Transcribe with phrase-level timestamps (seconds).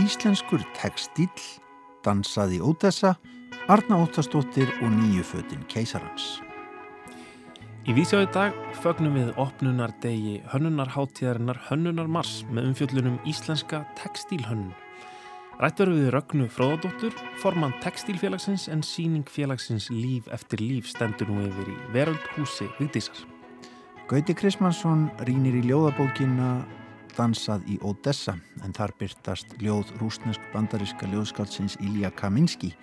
[0.00, 1.28] Íslenskur textíl,
[2.00, 3.10] dansaði Ótessa,
[3.68, 6.38] Arna Óttastóttir og nýjufötinn keisarans.
[7.84, 14.72] Í vísjáðu dag fögnum við opnunardegi hönnunarháttíðarinnar Hönnunar Mars með umfjöllunum Íslenska textílhönnun.
[15.60, 21.76] Rættur við Rögnu Fróðadóttur, formann textílfélagsins en síningfélagsins Líf eftir líf stendur nú yfir í
[21.92, 23.20] Veröld húsi Vigdísar.
[24.08, 26.64] Gauti Krismansson rínir í ljóðabókina
[27.16, 28.34] Dansað í Odessa
[28.64, 32.74] en þar byrtast ljóð rúsnesk bandariska ljóðskálsins Ilja Kaminski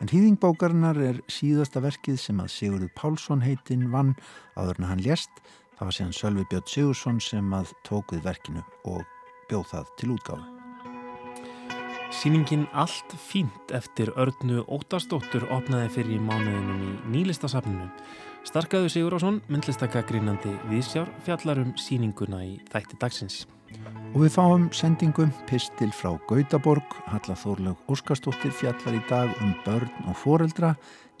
[0.00, 4.14] en hýðingbókarinnar er síðasta verkið sem að Sigurður Pálsson heitinn vann
[4.54, 5.42] áður en hann lést.
[5.74, 9.04] Það var síðan Sölvi Björn Sigursson sem að tókuð verkinu og
[9.50, 10.48] bjóð það til útgáðu.
[12.10, 17.86] Sýningin Allt fínt eftir Örnu Óttastóttur opnaði fyrir mánuðinum í nýlistasafninu.
[18.48, 23.42] Starkaðu Sigur Ásson, myndlistakaggrínandi viðsjár, fjallarum síninguna í þætti dagsins.
[24.10, 29.92] Og við fáum sendingum pistil frá Gautaborg, Halla Þórlaug Óskarstóttir fjallar í dag um börn
[30.10, 30.72] og foreldra,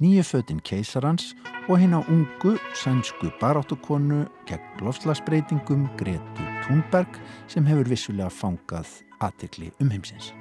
[0.02, 1.34] nýju fötinn keisarans
[1.68, 7.20] og hérna ungu sænsku baráttukonu gegn lofslagsbreytingum Gretu Thunberg
[7.52, 10.32] sem hefur vissulega fangað aðtikli um heimsins.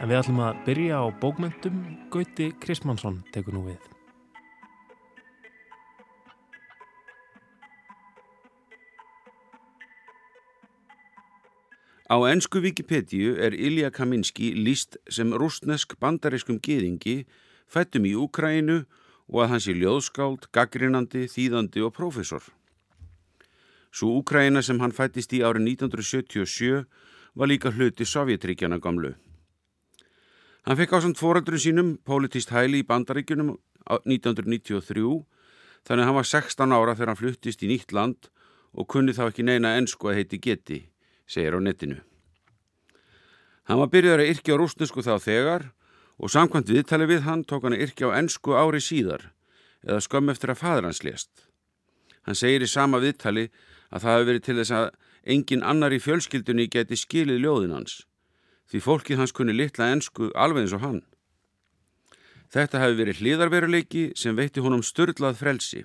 [0.00, 1.84] En við ætlum að byrja á bókmyndum.
[2.12, 3.95] Gauti Krismansson tekur nú við.
[12.06, 17.24] Á ennsku Wikipedia er Ilja Kaminski líst sem rústnesk bandariskum geðingi
[17.66, 18.84] fættum í Úkrænu
[19.26, 22.46] og að hans er ljóðskáld, gaggrinandi, þýðandi og prófessor.
[23.90, 26.86] Svo Úkræna sem hann fættist í árið 1977
[27.34, 29.16] var líka hluti Sovjetríkjana gamlu.
[30.62, 33.56] Hann fekk á samt fóraldrun sínum politist hæli í bandaríkjunum
[34.06, 35.24] 1993
[35.82, 38.30] þannig að hann var 16 ára þegar hann fluttist í nýtt land
[38.78, 40.84] og kunni þá ekki neina ennsku að heiti geti
[41.26, 42.00] segir á netinu.
[43.66, 45.70] Hann var byrjar að yrkja á rúsnesku þá þegar
[46.22, 49.32] og samkvæmt viðtali við hann tók hann að yrkja á ennsku ári síðar
[49.86, 51.30] eða skömm eftir að fadur hans lést.
[52.26, 53.50] Hann segir í sama viðtali
[53.90, 54.86] að það hefur verið til þess að
[55.34, 58.00] engin annar í fjölskyldunni geti skilið ljóðin hans
[58.70, 61.02] því fólkið hans kunni litla ennsku alveg eins og hann.
[62.50, 65.84] Þetta hefur verið hlýðarveruleiki sem veitti honum störlað frelsi.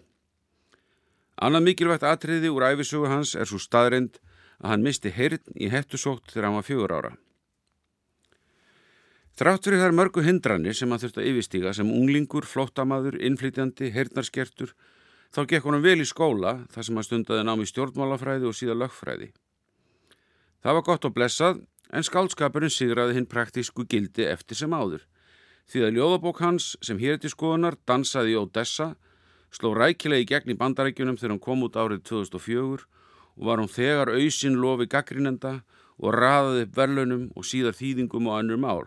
[1.41, 4.19] Annað mikilvægt atriði úr æfisugu hans er svo staðreind
[4.61, 7.11] að hann misti heyrn í hettusótt þegar hann var fjögur ára.
[9.41, 14.75] Þrátt fyrir þær mörgu hindranir sem hann þurfti að yfirstíga sem unglingur, flóttamaður, innflytjandi, heyrnarskertur,
[15.33, 19.31] þá gekk honum vel í skóla þar sem hann stundaði námi stjórnmálafræði og síðan lögfræði.
[20.61, 25.07] Það var gott og blessað en skálskapurinn sigraði hinn praktísku gildi eftir sem áður.
[25.71, 28.91] Því að ljóðabók hans sem hér til skoðunar dansaði í Odessa
[29.55, 32.85] sló rækilega í gegn í bandarækjunum þegar hann kom út árið 2004
[33.37, 35.61] og var hún þegar auðsin lofi gaggrínenda
[36.01, 38.85] og raðaði upp verlaunum og síðar þýðingum og annur mál.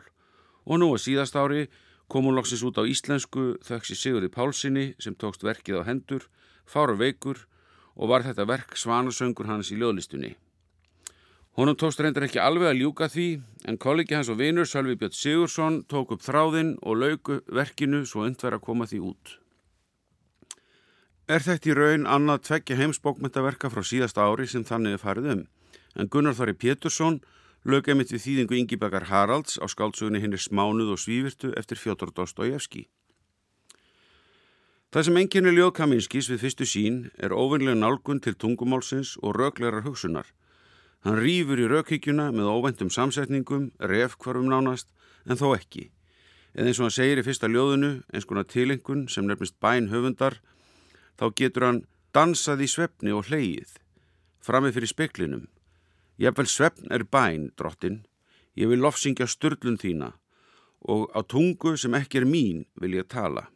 [0.66, 1.66] Og nú að síðast ári
[2.08, 6.26] kom hún loksins út á íslensku þöggs í Sigurði Pálsini sem tókst verkið á hendur,
[6.66, 7.46] fára veikur
[7.94, 10.34] og var þetta verk svanasöngur hans í ljóðlistunni.
[11.54, 13.28] Honum tókst reyndar ekki alveg að ljúka því
[13.70, 18.26] en kollegi hans og vinur Sölvi Björn Sigursson tók upp þráðinn og lauku verkinu svo
[18.26, 19.36] undverð að koma því út.
[21.24, 25.46] Er þetta í raun annað tveggja heimsbókmyndaverka frá síðasta ári sem þannig er farið um,
[25.96, 27.16] en Gunnar Þorri Pétursson
[27.64, 32.84] lög emitt við þýðingu Yngibakar Haralds á skáltsugunni henni Smánuð og Svívirtu eftir Fjóttor Dostojevski.
[34.92, 39.80] Það sem enginni ljóð Kaminskis við fyrstu sín er ofinlega nálgun til tungumálsins og röglegar
[39.88, 40.28] hugsunar.
[41.08, 44.92] Hann rýfur í rökhyggjuna með óvendum samsetningum, refkvarfum nánast,
[45.24, 45.88] en þó ekki.
[46.52, 50.38] Eða eins og hann segir í fyrsta ljóðinu, eins konar tilengun sem nefnist bæn höfundar,
[51.18, 53.78] þá getur hann dansað í svefni og hleyið,
[54.44, 55.46] framið fyrir speklinum.
[56.18, 58.04] Jafnvel svefn er bæn, drottin,
[58.54, 60.12] ég vil lofsingja störlun þína
[60.84, 63.48] og á tungu sem ekki er mín vil ég tala.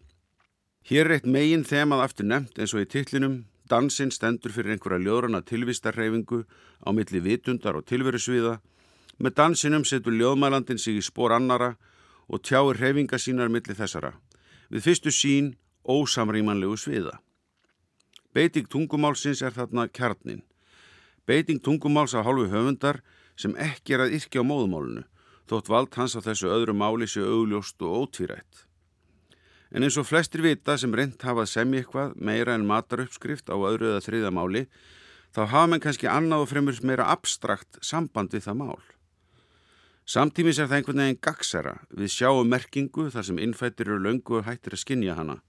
[0.89, 5.05] Hér er eitt megin þemað aftur nefnt eins og í tillinum, dansinn stendur fyrir einhverja
[5.05, 6.47] ljóðrana tilvistarreyfingu
[6.81, 8.57] á milli vitundar og tilverusviða,
[9.21, 11.75] með dansinum setur ljóðmælandin sig í spór annara
[12.33, 14.15] og tjáir reyfinga sínar milli þessara,
[14.73, 15.53] við fyrstu sín
[15.85, 17.19] ósamrýmanlegu sviða.
[18.39, 20.45] Beiting tungumálsins er þarna kjarnin.
[21.27, 23.01] Beiting tungumáls á hálfu höfundar
[23.35, 25.03] sem ekki er að yrkja á móðumálunu,
[25.51, 28.61] þótt vald hans á þessu öðru máli séu augljóst og ótvírætt.
[29.75, 33.91] En eins og flestir vita sem reynd hafað semja eitthvað meira en mataruppskrift á öðru
[33.91, 34.65] eða þriða máli,
[35.35, 38.79] þá hafa menn kannski annað og fremur meira abstrakt samband við það mál.
[40.07, 44.47] Samtímis er það einhvern veginn gagsara við sjáum merkingu þar sem innfættir eru löngu og
[44.47, 45.41] hættir að skinja hana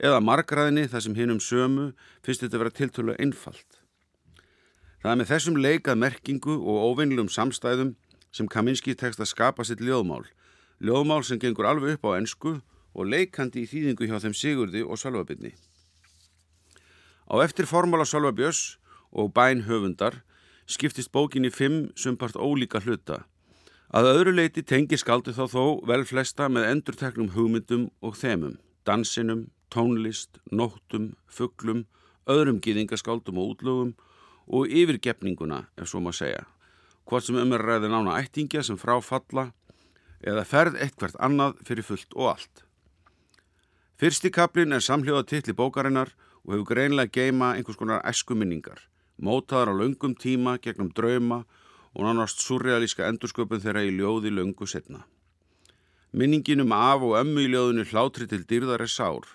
[0.00, 1.90] eða margraðinni þar sem hinn um sömu
[2.24, 3.80] finnst þetta að vera tiltölu einfalt.
[5.00, 7.94] Það er með þessum leikað merkingu og óvinnlum samstæðum
[8.32, 10.24] sem Kaminski tekst að skapa sitt ljóðmál.
[10.80, 12.58] Ljóðmál sem gengur alveg upp á ennsku
[12.94, 15.54] og leikandi í þýðingu hjá þeim Sigurði og Sölvabinni.
[17.30, 18.80] Á eftir formála Sölvabjörs
[19.12, 20.22] og bæn höfundar
[20.70, 23.24] skiptist bókin í fimm sumpart ólíka hluta.
[23.90, 28.54] Að öðru leiti tengi skaldi þá þó vel flesta með endurteknum hugmyndum og þemum,
[28.86, 31.84] dansinum, tónlist, nóttum, fugglum,
[32.30, 33.94] öðrum gýðingaskáldum og útlögum
[34.50, 36.44] og yfirgefninguna, ef svo maður segja.
[37.06, 39.50] Hvort sem um er ræði nána ættingja sem fráfalla
[40.20, 42.64] eða ferð eitthvert annað fyrir fullt og allt.
[44.00, 46.14] Fyrsti kaplin er samhljóða tilli bókarinnar
[46.44, 48.90] og hefur greinlega geima einhvers konar eskuminningar
[49.20, 51.44] mótaðar á laungum tíma gegnum drauma
[51.94, 55.04] og nánast surrealíska endursköpun þeirra í ljóði laungu setna.
[56.12, 59.26] Minningin um af og ömmu í ljóðinu hlátri til dyrðar er sár.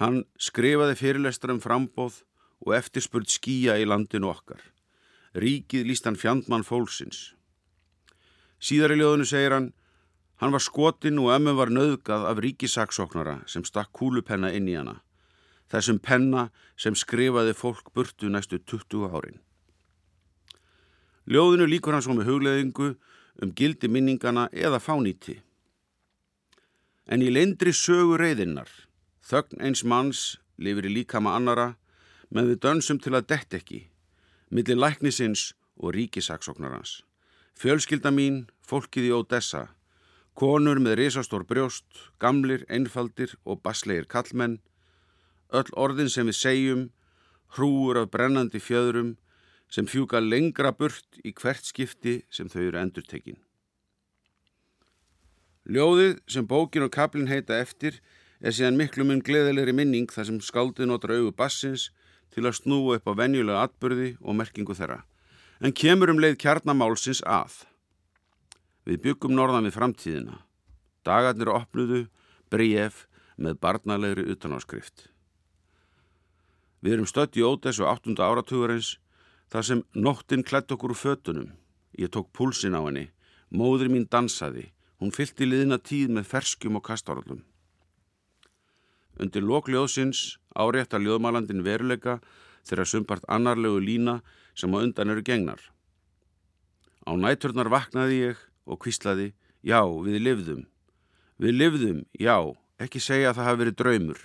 [0.00, 2.22] Hann skrifaði fyrirlestar um frambóð
[2.64, 4.60] og eftirspurt skýja í landinu okkar.
[5.34, 7.34] Ríkið líst hann fjandmann fólksins.
[8.58, 9.72] Síðar í ljóðinu segir hann,
[10.40, 15.00] hann var skotin og ömmu var nöðgað af ríkisaksóknara sem stakk kúlupenna inn í hana
[15.74, 16.48] þessum penna
[16.78, 19.40] sem skrifaði fólk burtu næstu 20 árin.
[21.26, 22.90] Ljóðinu líkur hann svo með hugleðingu
[23.42, 25.38] um gildi minningana eða fánýti.
[27.08, 28.68] En í leindri sögu reyðinnar,
[29.24, 30.22] þögn eins manns
[30.60, 31.74] lifir í líkama annara,
[32.30, 33.80] með við dönsum til að dett ekki,
[34.50, 37.02] millir læknisins og ríkisaksóknarans.
[37.54, 39.68] Fjölskylda mín, fólkið í Odessa,
[40.34, 41.86] konur með risastór brjóst,
[42.18, 44.58] gamlir, einfaldir og basleir kallmenn,
[45.54, 46.84] öll orðin sem við segjum,
[47.54, 49.14] hrúur af brennandi fjöðrum
[49.70, 53.38] sem fjúka lengra burt í hvert skipti sem þau eru endurtekin.
[55.64, 58.02] Ljóðið sem bókin og kaplin heita eftir
[58.44, 61.88] er síðan miklu mun gleðilegri minning þar sem skaldið notur auðu bassins
[62.34, 65.00] til að snúa upp á venjulega atbyrði og merkingu þeirra,
[65.64, 67.62] en kemur um leið kjarnamálsins að.
[68.84, 70.36] Við byggum norðan við framtíðina.
[71.08, 72.02] Dagarnir opnuðu,
[72.52, 73.06] breyf
[73.40, 75.08] með barnalegri utanáskrift.
[76.84, 78.12] Við erum stött í Ódessu 8.
[78.20, 78.98] áratugurins
[79.48, 81.48] þar sem nóttinn klætt okkur úr fötunum.
[81.96, 83.08] Ég tók púlsin á henni.
[83.48, 84.68] Móður mín dansaði.
[85.00, 87.40] Hún fyllt í liðina tíð með ferskum og kastárlum.
[89.20, 92.18] Undir lokljóðsins árétta ljóðmálandin veruleika
[92.66, 94.20] þeirra sumpart annarlegu lína
[94.54, 95.60] sem á undan eru gengnar.
[97.04, 100.62] Á næturnar vaknaði ég og kvíslaði, já, við livðum.
[101.38, 102.38] Við livðum, já,
[102.80, 104.20] ekki segja að það hafi verið draumur.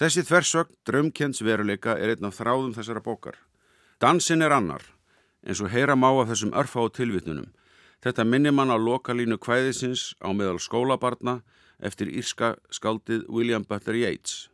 [0.00, 3.36] Þessi þversögn, drömkjens veruleika, er einn af þráðum þessara bókar.
[4.00, 4.82] Dansin er annar,
[5.44, 7.50] eins og heyra má af þessum örfa og tilvitnunum.
[8.02, 11.42] Þetta minnir mann á lokalínu kvæðisins á meðal skólabarna
[11.82, 14.48] eftir írska skaldið William Butler Yeats.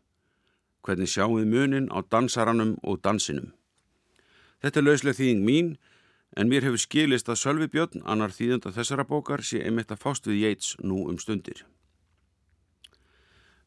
[0.82, 3.52] Hvernig sjáum við munin á dansaranum og dansinum.
[4.62, 5.70] Þetta er lauslega þýðing mín,
[6.36, 10.26] en mér hefur skilist að Sölvi Björn, annar þýðenda þessara bókar, sé einmitt að fást
[10.26, 11.64] við Yeats nú um stundir.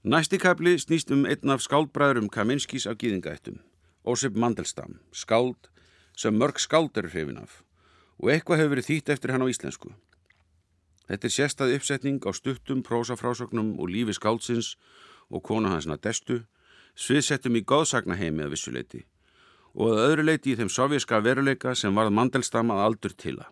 [0.03, 3.61] Næsti kapli snýst um einn af skáldbræðurum Kaminskis á gýðingaættum,
[4.03, 5.69] Ósip Mandelstam, skáld
[6.17, 7.61] sem mörg skáld eru hrifin af
[8.21, 9.91] og eitthvað hefur verið þýtt eftir hann á íslensku.
[11.11, 14.77] Þetta er sérstað uppsetning á stuttum, prósafrásögnum og lífi skáldsins
[15.27, 16.45] og kona hans Nadestu,
[16.95, 19.01] sviðsettum í góðsagnaheimi að vissuleiti
[19.75, 23.45] og að öðru leiti í þeim sovjerska veruleika sem varð Mandelstam að aldur tila.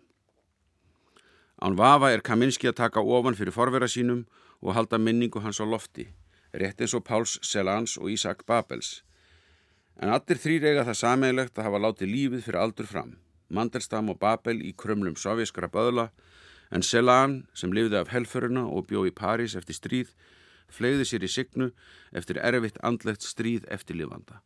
[1.60, 4.26] Án Vafa er Kaminski að taka ofan fyrir forvera sínum
[4.60, 6.10] og halda minningu hans á lofti
[6.52, 9.02] rétt eins og Páls Selans og Ísak Babels.
[10.00, 13.12] En allir þrýr eiga það sameigilegt að hafa látið lífið fyrir aldur fram.
[13.50, 16.08] Mandelstam og Babel í krumlum sovjískara böðla,
[16.70, 20.14] en Selan sem lifði af helfuruna og bjó í París eftir stríð,
[20.70, 21.72] flegði sér í signu
[22.14, 24.40] eftir erfitt andlegt stríð eftir lifanda.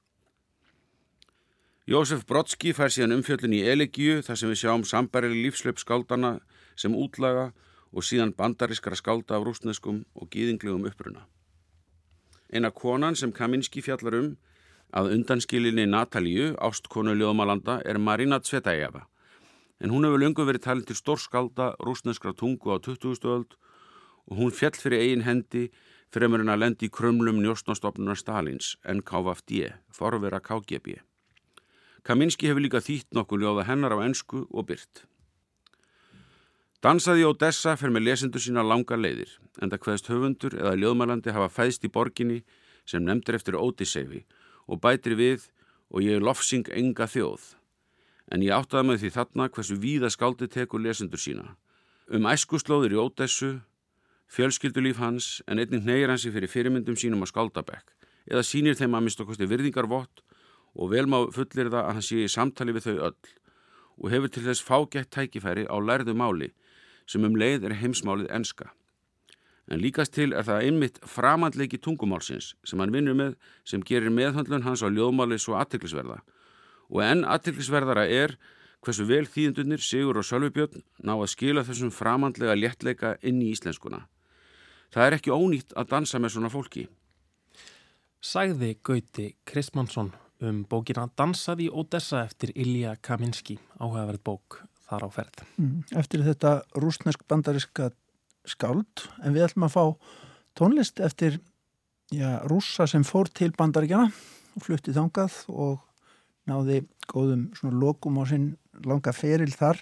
[1.84, 6.38] Jósef Brodski fær síðan umfjöldin í Elegíu þar sem við sjáum sambærili lífslöp skáldana
[6.80, 7.50] sem útlaga
[7.92, 11.26] og síðan bandarískara skálda af rúsneskum og gýðinglegum uppruna.
[12.48, 14.30] Eina konan sem Kaminski fjallar um
[14.94, 19.04] að undanskilinni Natalíu, ástkonu Ljóðmalanda, er Marina Tsvetajeva.
[19.82, 23.18] En hún hefur lungu verið talin til stórskálda rúsneskra tungu á 20.
[23.24, 23.56] öld
[24.30, 25.70] og hún fjall fyrir eigin hendi
[26.14, 31.00] fremur en að lendi í krumlum njóstnastofnunar Stalins, NKVFD, forvera KGB.
[32.04, 35.04] Kaminski hefur líka þýtt nokkuð ljóða hennar á ennsku og byrt.
[36.84, 41.48] Dansaði Odessa fyrir með lesendur sína langa leiðir, en það hvaðst höfundur eða ljóðmælandi hafa
[41.48, 42.42] fæðst í borginni
[42.84, 44.20] sem nefndir eftir Ódisseifi
[44.68, 45.48] og bætir við
[45.88, 47.54] og ég er lofsing enga þjóð.
[48.32, 51.56] En ég áttaði með því þarna hversu víða skáldi tekur lesendur sína.
[52.08, 53.58] Um æskuslóðir í Ódessu,
[54.32, 57.92] fjölskyldulíf hans en einnig neyir hansi fyrir fyrirmyndum sínum á skáldabekk
[58.30, 60.22] eða sínir þeim að mista kosti virðingarvott
[60.74, 63.34] og vel má fullir það að hann sé í samtali við þau öll
[64.00, 66.50] og hefur til þess fágætt tækifæri á lærðu máli
[67.06, 68.72] sem um leið er heimsmálið enska.
[69.70, 74.64] En líkast til er það einmitt framandleiki tungumálsins sem hann vinnur með sem gerir meðhandlun
[74.64, 76.20] hans á ljóðmáli svo aðtiklisverða.
[76.92, 78.36] Og enn aðtiklisverðara er
[78.84, 84.04] hversu vel þýðendunir Sigur og Sölvubjörn ná að skila þessum framandlega léttleika inn í íslenskuna.
[84.92, 86.84] Það er ekki ónýtt að dansa með svona fólki.
[88.24, 90.12] Sæði Gauti Kristmannsson
[90.44, 95.42] um bókina Dansaði Odessa eftir Ilja Kaminski, áhugaverð bók þar á ferð.
[95.56, 97.90] Mm, eftir þetta rúsnesk bandariska
[98.48, 99.84] skáld, en við ætlum að fá
[100.58, 101.40] tónlist eftir
[102.12, 104.10] já, rúsa sem fór til bandaríkjana
[104.54, 105.80] og flutti þangað og
[106.50, 108.50] náði góðum svona lokum á sinn
[108.84, 109.80] langa feril þar.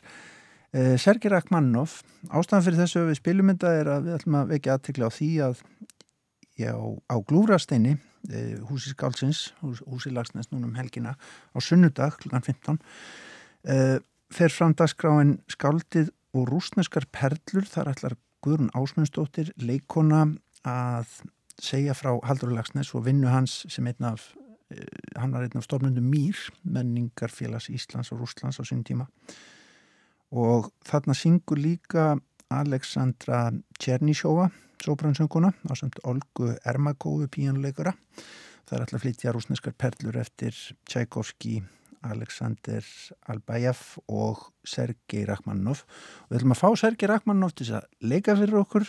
[0.73, 2.01] Eh, Sergei Rachmaninoff,
[2.31, 5.61] ástæðan fyrir þessu við spilumynda er að við ætlum að vekja aðtekla á því að
[6.61, 7.99] já, á Glúrasteini
[8.31, 12.31] Eh, húsi Skálsins, húsi Lagsnes núnum helgina á sunnudag kl.
[12.31, 13.99] 15 uh,
[14.31, 18.15] fer fram dagskráin Skáldið og rúsneskar perlur þar ætlar
[18.47, 20.29] Guðrun Ásmundsdóttir leikona
[20.63, 21.11] að
[21.59, 24.31] segja frá Haldur Lagsnes og vinnu hans sem einn af
[25.17, 29.09] hann var einn af stofnundum Mýr menningarfélags Íslands og Rúslands á sín tíma
[30.33, 32.17] og þarna syngur líka
[32.53, 34.51] Aleksandra Tjernísjóva
[34.83, 37.95] sóbransönguna á samt Olgu Ermakóðu píjanleikara.
[38.67, 40.57] Það er alltaf flytja rúsneskar perlur eftir
[40.89, 41.61] Tchaikovsky,
[42.05, 42.87] Alexander
[43.33, 45.85] Albayev og Sergei Rachmaninoff.
[46.25, 48.89] Og við ætlum að fá Sergei Rachmaninoff til að leika fyrir okkur.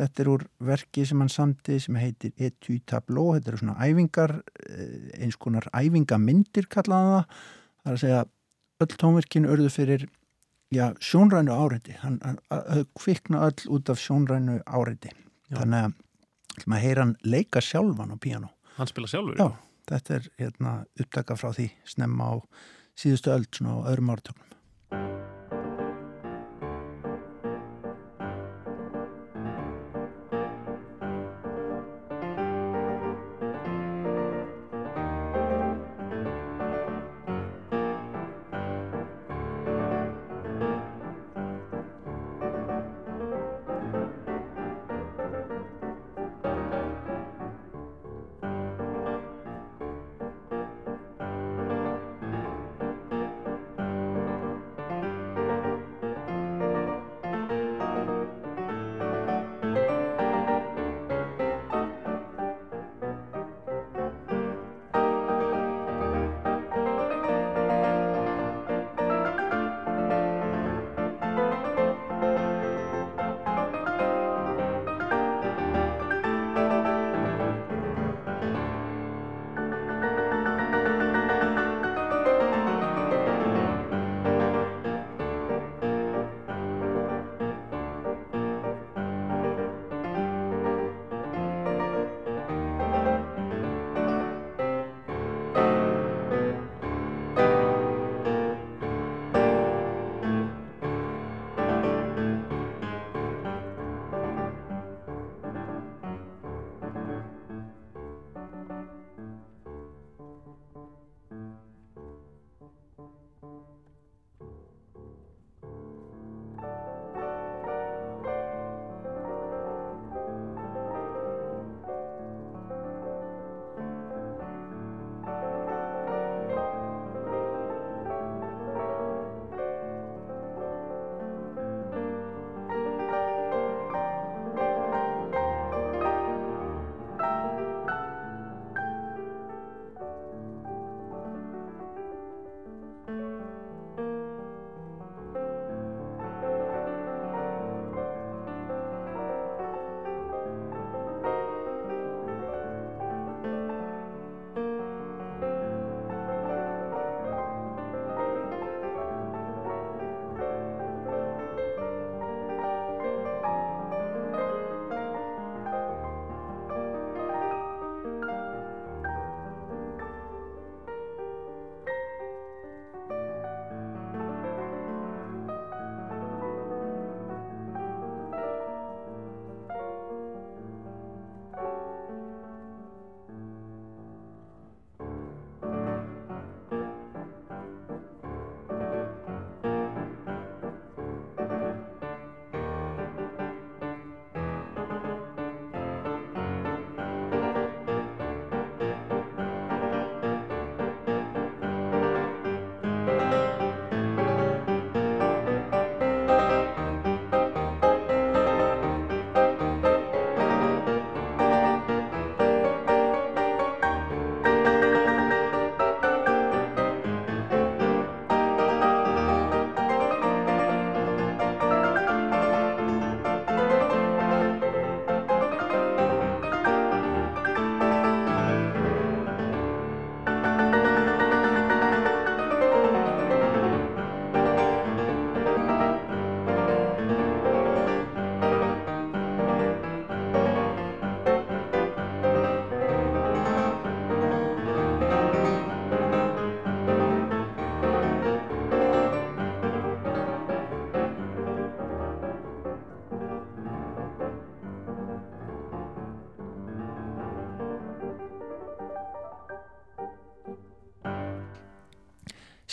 [0.00, 3.34] Þetta er úr verki sem hann samti sem heitir Etu Tableau.
[3.36, 7.42] Þetta eru svona æfingar, eh, eins konar æfingamindir kallaða það.
[7.80, 8.24] Það er að segja
[8.80, 10.06] öll tónverkinu örðu fyrir
[10.72, 12.20] já, sjónrænu áreiti hann
[12.98, 15.12] kvikna öll út af sjónrænu áreiti
[15.50, 19.40] þannig að maður heyra hann leika sjálfan á piano hann spila sjálfur?
[19.40, 19.48] Já,
[19.90, 22.34] þetta er hérna, upptaka frá því snemma á
[22.98, 24.59] síðustu öll svona á öðrum ártöknum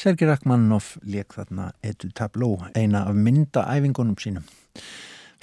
[0.07, 4.45] Sergei Rachmaninoff leik þarna Edu Tableau, eina af myndaæfingunum sínum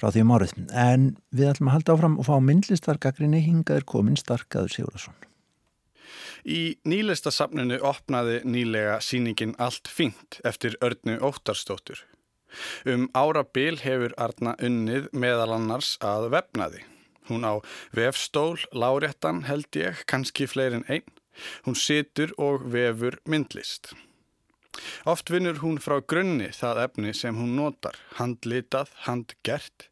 [0.01, 0.55] frá því um árið.
[0.73, 1.03] En
[1.37, 5.19] við ætlum að halda áfram og fá myndlistargagrinni hingaður komin starkaður Sigurðarsson.
[6.49, 12.01] Í nýlistasafninu opnaði nýlega síningin Allt fint eftir örnu óttarstóttur.
[12.89, 16.87] Um árabil hefur Arna unnið meðal annars að vefnaði.
[17.29, 17.61] Hún á
[17.93, 21.05] vefstól, láréttan held ég, kannski fleirin einn.
[21.69, 23.93] Hún situr og vefur myndlist.
[25.11, 29.89] Oft vinnur hún frá grunni það efni sem hún notar, handlitað, handgert.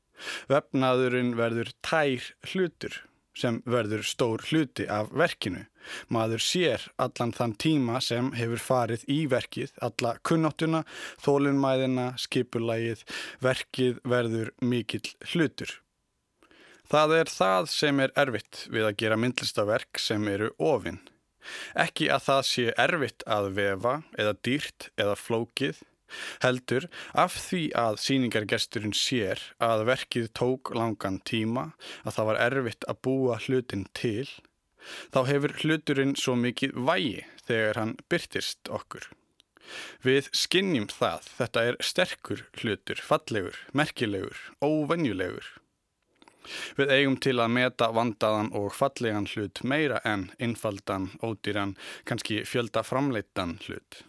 [0.50, 3.02] Vefnaðurinn verður tær hlutur
[3.36, 5.64] sem verður stór hluti af verkinu.
[6.12, 10.82] Maður sér allan þann tíma sem hefur farið í verkið, alla kunnottuna,
[11.24, 13.06] þólinnmæðina, skipulægið,
[13.42, 15.78] verkið verður mikill hlutur.
[16.92, 21.00] Það er það sem er erfitt við að gera myndlistaverk sem eru ofinn.
[21.84, 25.80] Ekki að það sé erfitt að vefa eða dýrt eða flókið,
[26.44, 31.70] heldur af því að síningargesturinn sér að verkið tók langan tíma,
[32.04, 34.28] að það var erfitt að búa hlutin til,
[35.14, 39.08] þá hefur hluturinn svo mikið vægi þegar hann byrtist okkur.
[40.04, 45.46] Við skinnjum það, þetta er sterkur hlutur, fallegur, merkilegur, óvenjulegur.
[46.78, 51.76] Við eigum til að meta vandaðan og fallegan hlut meira en einfaldan, ódýran,
[52.08, 54.02] kannski fjölda framleittan hlut.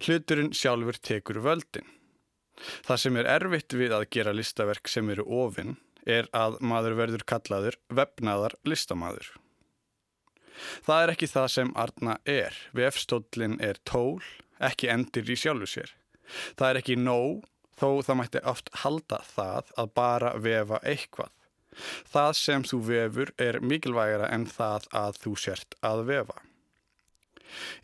[0.00, 1.88] Hluturinn sjálfur tekur völdin.
[2.86, 7.26] Það sem er erfitt við að gera listaverk sem eru ofinn er að maður verður
[7.28, 9.28] kallaður vefnaðar listamæður.
[10.86, 12.56] Það er ekki það sem arna er.
[12.76, 14.22] Vefstóllin er tól,
[14.56, 15.92] ekki endir í sjálfu sér.
[16.56, 17.44] Það er ekki nóg
[17.80, 21.32] þó það mætti oft halda það að bara vefa eitthvað.
[22.08, 26.38] Það sem þú vefur er mikilvægara en það að þú sért að vefa.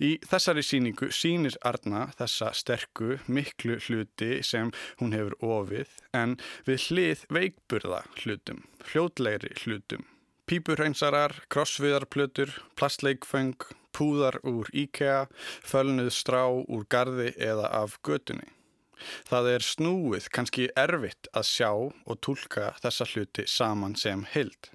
[0.03, 6.35] Í þessari síningu sínir Arna þessa sterku, miklu hluti sem hún hefur ofið en
[6.67, 10.09] við hlið veikburða hlutum, hljótlegri hlutum.
[10.51, 15.29] Pípurreinsarar, krossviðarplötur, plastleikfeng, púðar úr IKEA,
[15.63, 18.51] fölnuð strá úr gardi eða af götunni.
[19.29, 24.71] Það er snúið, kannski erfitt að sjá og tólka þessa hluti saman sem hild.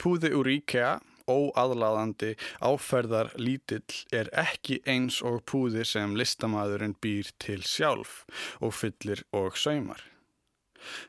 [0.00, 7.60] Púði úr IKEA, óaðlaðandi, áferðar lítill er ekki eins og púði sem listamæðurinn býr til
[7.66, 8.22] sjálf
[8.60, 10.00] og fyllir og saumar.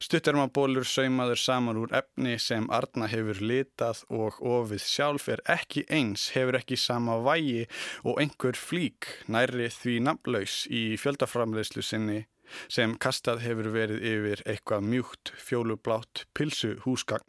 [0.01, 6.29] Stuttarmabólur saumaður saman úr efni sem Arna hefur litað og ofið sjálf er ekki eins,
[6.35, 7.67] hefur ekki sama vægi
[8.03, 12.23] og einhver flík næri því nafnlaus í fjöldaframleyslu sinni
[12.71, 17.27] sem kastað hefur verið yfir eitthvað mjúkt fjólublátt pilsu húsgagn,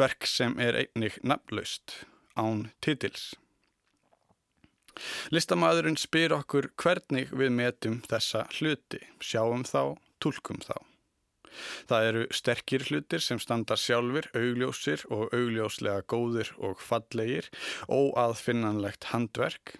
[0.00, 2.00] verk sem er einnig nafnlaust
[2.34, 3.30] án titils.
[5.30, 10.89] Listamæðurinn spyr okkur hvernig við metum þessa hluti, sjáum þá, tólkum þá.
[11.90, 17.50] Það eru sterkir hlutir sem standa sjálfur, augljósir og augljóslega góðir og fallegir,
[17.88, 19.78] óaðfinnanlegt handverk.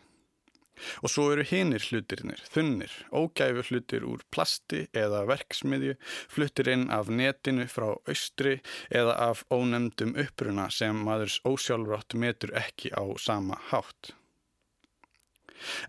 [1.04, 5.96] Og svo eru hinnir hlutirnir, þunnir, ógæfu hlutir úr plasti eða verksmiðju,
[6.32, 8.56] fluttir inn af netinu frá austri
[8.88, 14.14] eða af ónemdum uppruna sem maðurs ósjálfrátt metur ekki á sama hátt.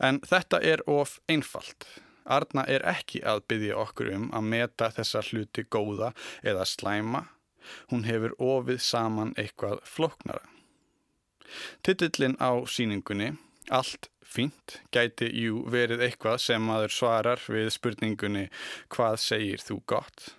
[0.04, 1.88] En þetta er of einfalt.
[2.32, 7.26] Arna er ekki að byggja okkur um að meta þessa hluti góða eða slæma.
[7.92, 10.44] Hún hefur ofið saman eitthvað floknara.
[11.84, 13.36] Titillin á síningunni,
[13.70, 18.48] Allt fínt, gæti jú verið eitthvað sem maður svarar við spurningunni
[18.92, 20.32] Hvað segir þú gott?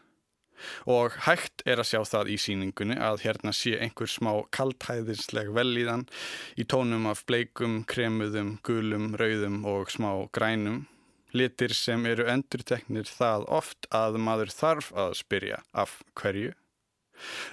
[0.86, 6.06] og hægt er að sjá það í síningunni að hérna sé einhver smá kaltæðisleg velíðan
[6.54, 10.84] í tónum af bleikum, kremuðum, gulum, rauðum og smá grænum
[11.36, 16.52] litir sem eru endurteknir það oft að maður þarf að spyrja af hverju.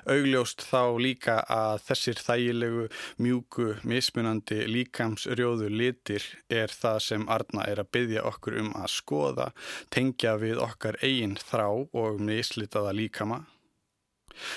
[0.09, 2.85] Augljóst þá líka að þessir þægilegu,
[3.21, 9.47] mjúku, mismunandi líkamsrjóðu litir er það sem Arna er að byggja okkur um að skoða,
[9.93, 13.43] tengja við okkar eigin þrá og mislitaða líkama.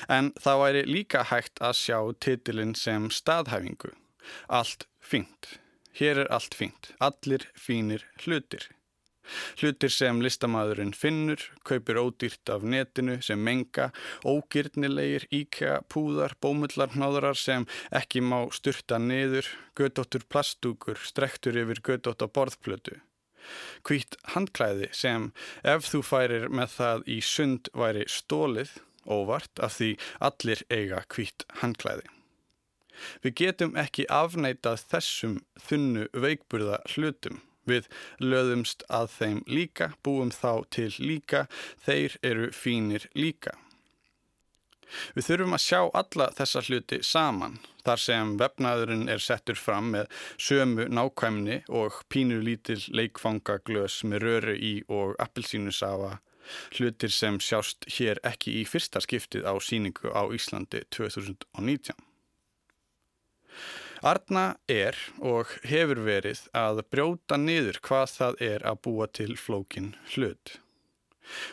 [0.08, 3.90] En það væri líka hægt að sjá titilinn sem staðhæfingu.
[4.46, 5.58] Allt fínt.
[5.98, 6.92] Hér er allt fínt.
[7.02, 8.70] Allir fínir hlutir.
[9.60, 13.90] Hlutir sem listamæðurinn finnur, kaupir ódýrt af netinu sem menga,
[14.26, 22.26] ógirnilegir, íkja, púðar, bómullarnáðarar sem ekki má styrta niður, gödóttur plastúkur, strektur yfir gödótt á
[22.26, 22.98] borðplötu.
[23.86, 25.30] Hvít handklæði sem
[25.66, 29.94] ef þú færir með það í sund væri stólið, óvart af því
[30.28, 32.06] allir eiga hvít handklæði.
[33.22, 40.64] Við getum ekki afneitað þessum þunnu veikburða hlutum Við löðumst að þeim líka, búum þá
[40.74, 41.46] til líka,
[41.86, 43.54] þeir eru fínir líka.
[45.16, 47.54] Við þurfum að sjá alla þessa hluti saman,
[47.86, 54.56] þar sem vefnaðurinn er settur fram með sömu nákvæmni og pínu lítil leikfangaglös með röru
[54.56, 56.18] í og appelsínusafa,
[56.76, 61.96] hlutir sem sjást hér ekki í fyrsta skiptið á síningu á Íslandi 2019.
[64.02, 69.92] Arna er og hefur verið að brjóta niður hvað það er að búa til flókin
[70.16, 70.56] hlut.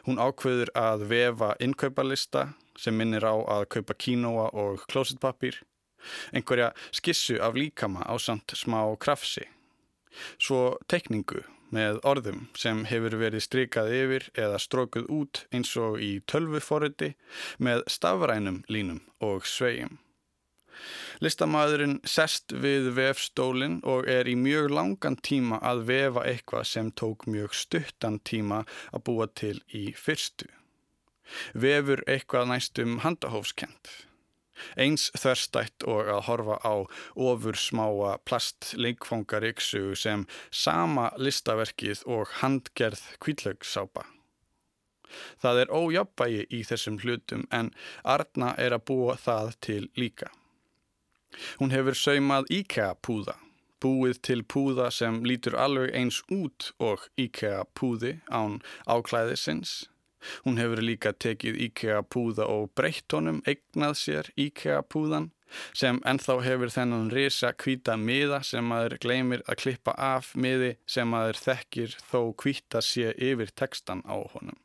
[0.07, 5.61] Hún ákveður að vefa innkaupalista sem minnir á að kaupa kínóa og klósitpapír,
[6.33, 9.45] einhverja skissu af líkama á samt smá krafsi,
[10.41, 16.15] svo tekningu með orðum sem hefur verið strikað yfir eða strókuð út eins og í
[16.25, 17.13] tölvuforriti
[17.61, 19.99] með stafrænum línum og svegjum.
[21.23, 27.27] Listamæðurinn sest við vefstólinn og er í mjög langan tíma að vefa eitthvað sem tók
[27.27, 30.47] mjög stuttan tíma að búa til í fyrstu.
[31.53, 33.91] Vefur eitthvað næstum handahófskent.
[34.75, 36.75] Eins þörstætt og að horfa á
[37.15, 44.03] ofur smáa plastleikfangariksu sem sama listaverkið og handgerð kvítlögsápa.
[45.41, 47.71] Það er ójabægi í þessum hlutum en
[48.03, 50.29] Arna er að búa það til líka.
[51.59, 53.35] Hún hefur saumað IKEA púða,
[53.83, 59.87] búið til púða sem lítur alveg eins út og IKEA púði án áklæðisins.
[60.43, 65.29] Hún hefur líka tekið IKEA púða og breytt honum, eignað sér IKEA púðan
[65.73, 71.09] sem ennþá hefur þennan risa kvíta miða sem maður gleymir að klippa af miði sem
[71.09, 74.59] maður þekkir þó kvíta sé yfir tekstan á honum.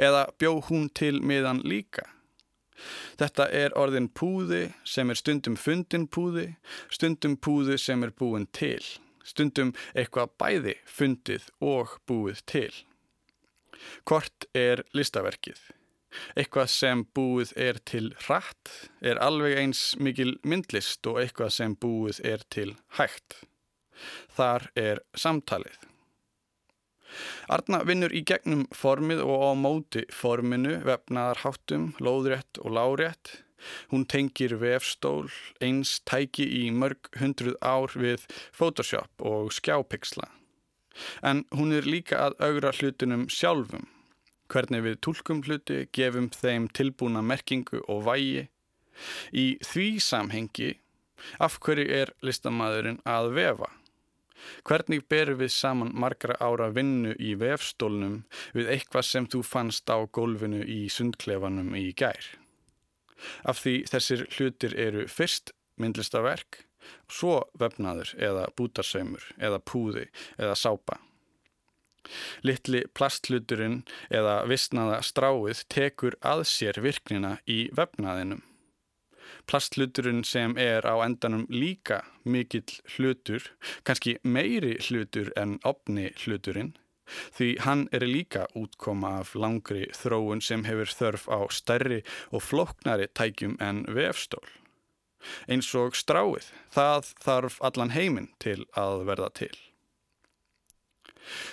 [0.00, 2.06] Eða bjó hún til miðan líka?
[3.18, 6.52] Þetta er orðin púði sem er stundum fundin púði,
[6.90, 8.82] stundum púði sem er búin til,
[9.24, 12.70] stundum eitthvað bæði fundið og búið til.
[14.08, 15.58] Hvort er listaverkið?
[16.40, 18.70] Eitthvað sem búið er til rætt
[19.04, 23.42] er alveg eins mikil myndlist og eitthvað sem búið er til hægt.
[24.38, 25.76] Þar er samtalið.
[27.48, 33.38] Arna vinnur í gegnum formið og á móti forminu, vefnaðar háttum, lóðrétt og lárétt.
[33.90, 35.28] Hún tengir vefstól,
[35.64, 40.28] eins tæki í mörg hundruð ár við Photoshop og skjápixla.
[41.22, 43.88] En hún er líka að augra hlutunum sjálfum.
[44.48, 48.46] Hvernig við tólkum hluti, gefum þeim tilbúna merkingu og vægi.
[49.30, 50.70] Í því samhengi,
[51.42, 53.68] af hverju er listamæðurinn að vefa?
[54.68, 58.22] Hvernig berum við saman margra ára vinnu í vefstólnum
[58.56, 62.22] við eitthvað sem þú fannst á gólfinu í sundklefanum í gær?
[63.42, 66.62] Af því þessir hlutir eru fyrst myndlistaverk,
[67.10, 70.06] svo vefnaður eða bútarsaumur eða púði
[70.38, 71.00] eða sápa.
[72.46, 78.44] Littli plastluturinn eða vissnaða stráið tekur að sér virknina í vefnaðinum
[79.48, 83.42] plastluturinn sem er á endanum líka mikill hlutur,
[83.84, 86.74] kannski meiri hlutur en opni hluturinn,
[87.36, 93.08] því hann er líka útkoma af langri þróun sem hefur þörf á stærri og floknari
[93.08, 94.44] tækjum en vefstól.
[95.48, 99.54] Eins og stráið, það þarf allan heiminn til að verða til.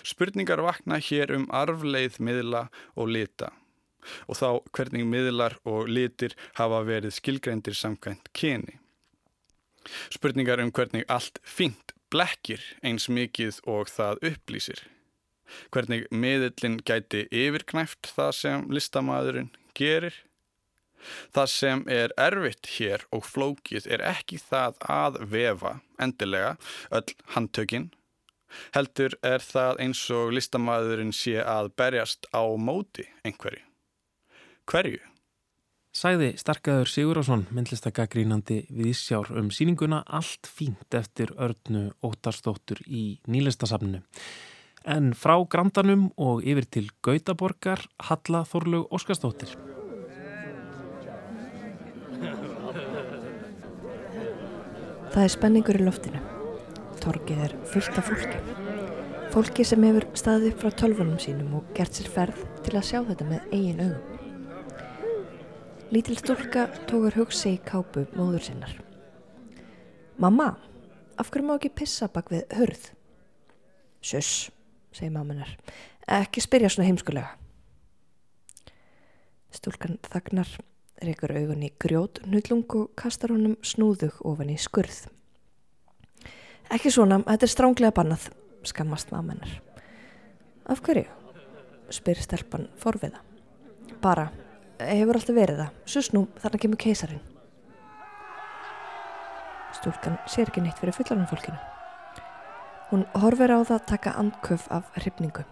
[0.05, 3.51] Spurningar vakna hér um arfleið, miðla og lita
[4.28, 8.80] og þá hvernig miðlar og litir hafa verið skilgreindir samkvæmt kyni.
[10.13, 14.86] Spurningar um hvernig allt fint blekkir eins mikið og það upplýsir.
[15.74, 20.15] Hvernig miðlinn gæti yfirknæft það sem listamæðurinn gerir.
[21.36, 26.56] Það sem er erfitt hér og flókið er ekki það að vefa endilega
[26.89, 27.91] öll handtökinn.
[28.74, 33.62] Heldur er það eins og listamæðurinn sé að berjast á móti einhverju.
[34.65, 34.97] Hverju?
[35.95, 44.01] Sæði Starkaður Sigurásson, myndlistagagrínandi við Ísjár um síninguna Allt fínt eftir örnu ótarstóttur í nýlistasafnu.
[44.89, 49.54] En frá Grandanum og yfir til Gautaborgar Halla Þorlaug Óskarstóttir.
[55.13, 56.25] Það er spenningur í loftinu.
[57.06, 58.41] Torkið er fullt af fólki.
[59.32, 62.99] Fólki sem hefur staðið upp frá tölvunum sínum og gert sér ferð til að sjá
[63.06, 64.14] þetta með eigin augum.
[65.95, 68.71] Lítil stúlka tókur hugsi í kápu móður sinnar.
[70.19, 70.49] Mamma,
[71.15, 72.89] af hverju má ekki pissa bak við hörð?
[74.03, 74.49] Sjöss,
[74.91, 75.53] segir mammanar,
[76.17, 77.31] ekki spyrja svona heimskulega.
[79.55, 80.51] Stúlkan þagnar,
[80.99, 85.05] reykur augun í grjót, nullung og kastar honum snúðug ofan í skurð.
[86.75, 88.34] Ekki svona, þetta er stránglega bannað,
[88.67, 89.62] skammast mammenar.
[90.67, 91.08] Af hverju?
[91.88, 93.23] spyr stelpan forviða.
[94.03, 94.34] Bara,
[94.79, 95.79] hefur alltaf verið það.
[95.89, 97.23] Susnú, þarna kemur keisarin.
[99.75, 101.57] Stúlkan sér ekki neitt fyrir fullanum fólkinu.
[102.91, 105.45] Hún horfir á það að taka andköf af hrifningu.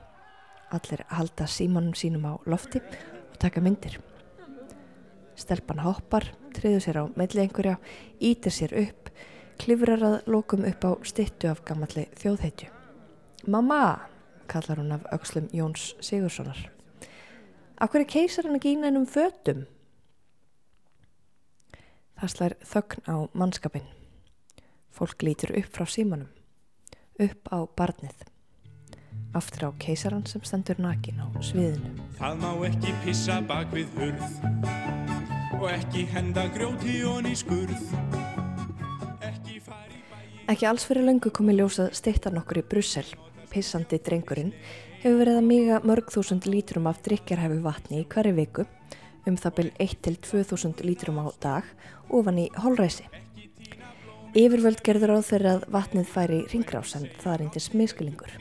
[0.73, 3.99] Allir halda símanum sínum á lofti og taka myndir.
[5.35, 7.79] Stelpan hoppar, triður sér á melli einhverja,
[8.21, 9.09] ítir sér upp,
[9.61, 12.69] klifrar að lokum upp á stittu af gammalli þjóðheitju.
[13.47, 14.09] Mamma,
[14.47, 16.72] kallar hún af aukslum Jóns Sigurssonar.
[17.83, 19.65] Akkur er keisarinn ekki í nænum fötum?
[22.15, 23.89] Það slær þögn á mannskapin.
[24.95, 26.29] Fólk lítur upp frá símanum,
[27.19, 28.21] upp á barnið.
[29.35, 31.91] Aftur á keisaran sem stendur nakin á sviðinu.
[32.21, 34.31] Það má ekki pissa bak við hurð
[35.59, 37.83] og ekki henda grjóti og ný skurð.
[39.19, 40.23] Ekki fari bæi...
[40.55, 43.11] Ekki alls fyrir löngu komi ljósað steittan okkur í Brussel.
[43.51, 44.55] Pissandi drengurinn
[45.03, 48.63] hefur verið að miga mörg þúsund lítrum af drikjarhæfu vatni í hverju viku
[49.27, 51.67] um það byrj 1-2.000 lítrum á dag
[52.07, 53.03] ofan í holræsi.
[54.31, 58.31] Yfirvöld gerður á þeirra að vatnið færi í ringrás en það er eindir smiskilingur.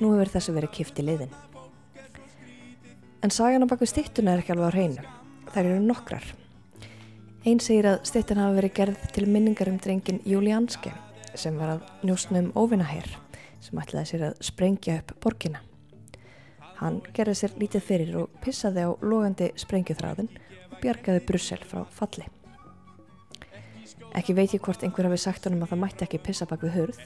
[0.00, 1.36] Nú hefur þessu verið kipt í liðin.
[3.20, 5.06] En sagan á baku stittuna er ekki alveg á hreinu.
[5.52, 6.24] Þær eru nokkrar.
[7.44, 10.96] Einn segir að stittin hafa verið gerð til minningar um drengin Júlianski
[11.36, 13.12] sem var að njósna um óvinnaherr
[13.60, 15.65] sem ætlaði sér að sprengja upp borgina.
[16.80, 20.28] Hann gerði sér lítið fyrir og pissaði á logandi sprengjuþráðin
[20.70, 22.26] og bjargaði Brussel frá falli.
[24.16, 26.76] Ekki veit ég hvort einhver hafi sagt honum að það mætti ekki pissa bak við
[26.76, 27.00] hörð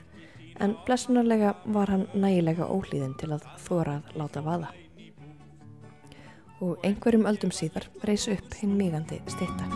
[0.61, 4.71] en blessunarlega var hann nægilega ólíðin til að þóra að láta vaða.
[6.61, 9.71] Og einhverjum öldum síðar reys upp hinn mýgandi stitta.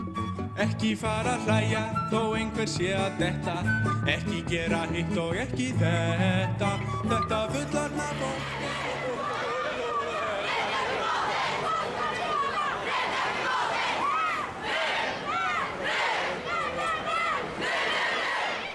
[0.61, 3.57] Ekki fara að hlæja þó einhver sé að detta
[4.13, 6.73] Ekki gera hitt og ekki þetta
[7.11, 8.84] Þetta fullarna fólk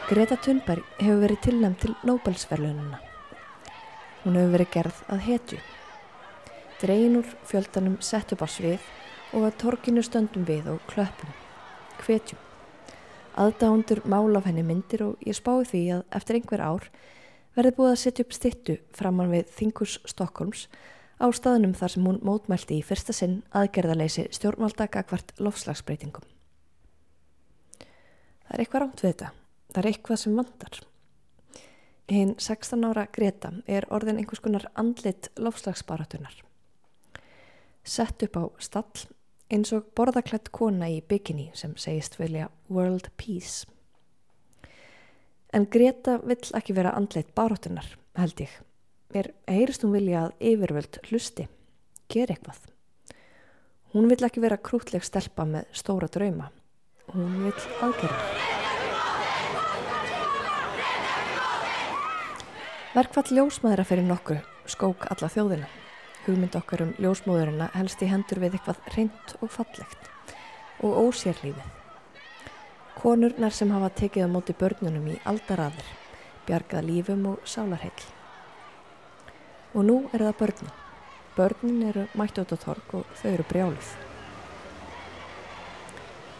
[0.10, 2.98] Greta Thunberg hefur verið tilnæmt til Nobelsverlununa.
[4.24, 5.58] Hún hefur verið gerð að hetju.
[6.82, 8.88] Dregin úr fjöldanum sett upp á svið
[9.38, 11.30] og að torkinu stöndum við og klöppum.
[12.02, 12.40] Hvetjum.
[13.38, 16.88] Aðdándur mála af henni myndir og ég spái því að eftir einhver ár
[17.54, 20.64] verði búið að setja upp stittu framann við Þingus Stokkólms
[21.22, 26.26] á staðnum þar sem hún mótmælti í fyrsta sinn aðgerðaleysi stjórnvalda gagvart lofslagsbreytingum.
[27.78, 29.32] Það er eitthvað rámt við þetta.
[29.70, 30.80] Það er eitthvað sem vandar.
[32.10, 36.34] Hinn 16 ára Greta er orðin einhvers konar andlit lofslagsbaratunar.
[37.86, 39.06] Sett upp á stall
[39.50, 43.70] eins og borðaklætt kona í bikini sem segist vilja World Peace.
[45.54, 48.52] En Greta vill ekki vera andlit baratunar, held ég.
[49.14, 51.48] Mér heyrist hún vilja að yfirvöld hlusti,
[52.10, 52.62] ger eitthvað.
[53.94, 56.52] Hún vill ekki vera krútleg stelpa með stóra drauma.
[57.10, 58.69] Hún vill aðgerða.
[62.90, 65.68] Verkfall ljósmaðura fyrir nokkru skók alla þjóðina.
[66.26, 70.10] Hugmynd okkar um ljósmóðurina helst í hendur við eitthvað reynd og fallegt
[70.82, 71.70] og ósérlífið.
[72.98, 75.86] Konurnar sem hafa tekið á móti börnunum í aldaraðir,
[76.50, 77.94] bjargað lífum og sálarheil.
[79.78, 80.76] Og nú eru það börnin.
[81.38, 83.98] Börnin eru mætt át á torg og þau eru brjáluð.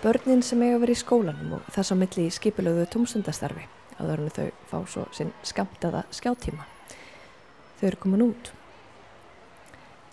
[0.02, 4.34] Börnin sem eiga verið í skólanum og þess á milli í skipilöðu tómstundastarfi áður en
[4.36, 6.66] þau fá svo sinn skamtaða skjáttíma.
[7.80, 8.52] Þau eru komin út.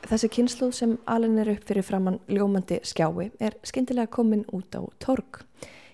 [0.06, 4.82] Þessi kynsluð sem alin er upp fyrir framann ljómandi skjái er skyndilega komin út á
[5.02, 5.42] torg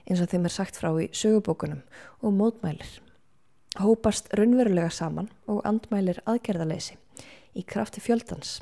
[0.09, 1.81] eins og þeim er sagt frá í sögubókunum
[2.21, 2.99] og mótmælir.
[3.81, 6.99] Hópast raunverulega saman og andmælir aðgerðaleysi
[7.57, 8.61] í krafti fjöldans.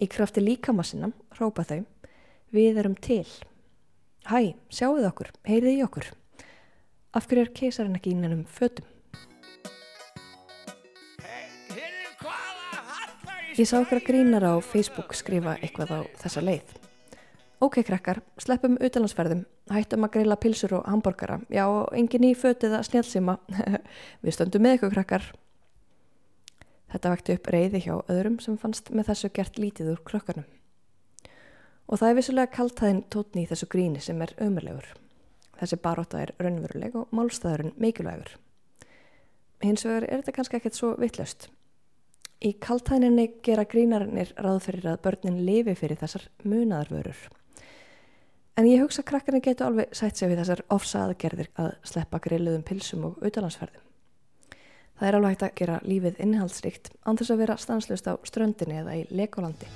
[0.00, 1.84] Í krafti líkamassinam hrópa þau
[2.50, 3.28] Við erum til.
[4.26, 6.08] Hæ, sjáuð okkur, heyrið í okkur.
[7.10, 8.86] Af hverju er keisarinn ekki innanum fötum?
[13.58, 16.70] Ég sá okkur að grínar á Facebook skrifa eitthvað á þessa leið.
[17.60, 19.42] Ok, krakkar, sleppum utalansferðum,
[19.74, 21.40] hættum að greila pilsur og hambúrgara.
[21.50, 21.66] Já,
[21.98, 23.36] engin í fötið að snjálfsima.
[24.22, 25.28] Við stöndum með ykkur, krakkar.
[26.94, 30.46] Þetta vakti upp reyði hjá öðrum sem fannst með þessu gert lítið úr krökkunum.
[31.90, 34.94] Og það er vissulega kaltæðin tótni í þessu gríni sem er ömurlegur.
[35.60, 38.36] Þessi baróta er raunveruleg og málstæðurinn mikilvægur.
[39.60, 41.50] Hins vegar er þetta kannski ekkert svo vittlöst.
[42.40, 47.20] Í kaltæðinni gera grínarinnir ráð fyrir að börnin lifi fyrir þessar munaðarvörur.
[48.56, 52.64] En ég hugsa að krakkarnir getur alveg sætt sig við þessar ofsaðgerðir að sleppa grilluðum
[52.64, 53.84] pilsum og utalansferðum.
[55.00, 58.80] Það er alveg hægt að gera lífið innihaldsríkt án þess að vera stanslust á ströndinni
[58.82, 59.68] eða í lekolandi.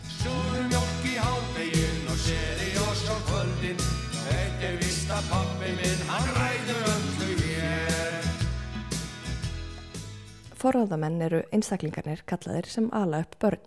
[10.64, 13.60] Forráðamenn eru einstaklingarnir kallaðir sem ala upp börn.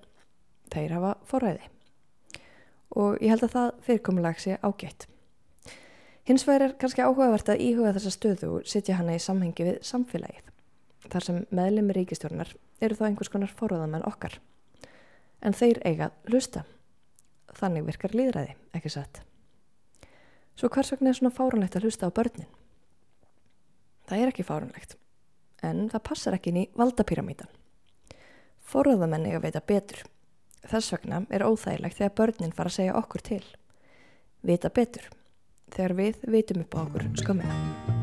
[0.73, 1.67] Þeir hafa forræði.
[2.97, 5.05] Og ég held að það fyrirkomulag sé ágætt.
[6.25, 9.79] Hins vegar er kannski áhugavert að íhuga þessa stöðu og setja hana í samhengi við
[9.86, 10.49] samfélagið.
[11.05, 14.41] Þar sem meðlemi ríkistjórnar eru þá einhvers konar forráðamenn okkar.
[15.45, 16.65] En þeir eiga hlusta.
[17.62, 19.21] Þannig virkar líðræði, ekki satt.
[20.57, 22.49] Svo hvers vegna er svona fárunlegt að hlusta á börnin?
[24.10, 25.03] Það er ekki fárunlegt
[25.63, 27.50] en það passar ekki inn í valdapyramítan.
[28.67, 30.04] Forðamenni að veita betur.
[30.67, 33.43] Þess vegna er óþægilegt þegar börnin fara að segja okkur til.
[34.43, 35.08] Vita betur.
[35.72, 37.96] Þegar við vitum upp á okkur skömmina.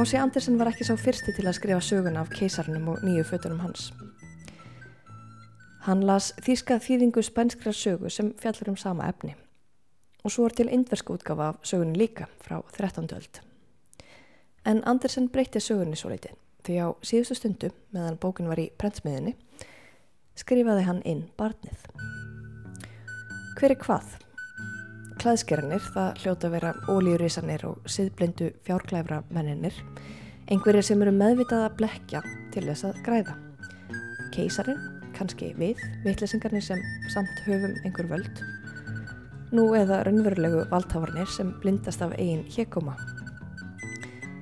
[0.00, 3.60] Hási Andersen var ekki sá fyrsti til að skrifa söguna af keisarnum og nýju fötunum
[3.60, 3.90] hans.
[5.86, 9.36] Hann las þýska þýðingu spænskra sögu sem fjallur um sama efni
[10.24, 13.08] og svo er til indversk útgafa af sögunni líka frá 13.
[13.16, 13.40] öld.
[14.66, 16.34] En Andersen breytti sögunni svo leiti
[16.66, 19.36] því á síðustu stundu meðan bókin var í prentsmiðinni
[20.36, 21.86] skrifaði hann inn barnið.
[23.56, 24.12] Hver er hvað?
[25.20, 29.76] Klæðskerarnir, það hljóta að vera ólíurísanir og siðblindu fjárklæfra menninir,
[30.48, 32.22] einhverjir sem eru meðvitað að blekja
[32.54, 33.36] til þess að græða.
[34.32, 36.80] Keisarinn, kannski við, vittlesingarnir sem
[37.12, 38.42] samt höfum einhver völd,
[39.52, 42.96] nú eða raunverulegu valdhafarnir sem blindast af eigin hjekkoma.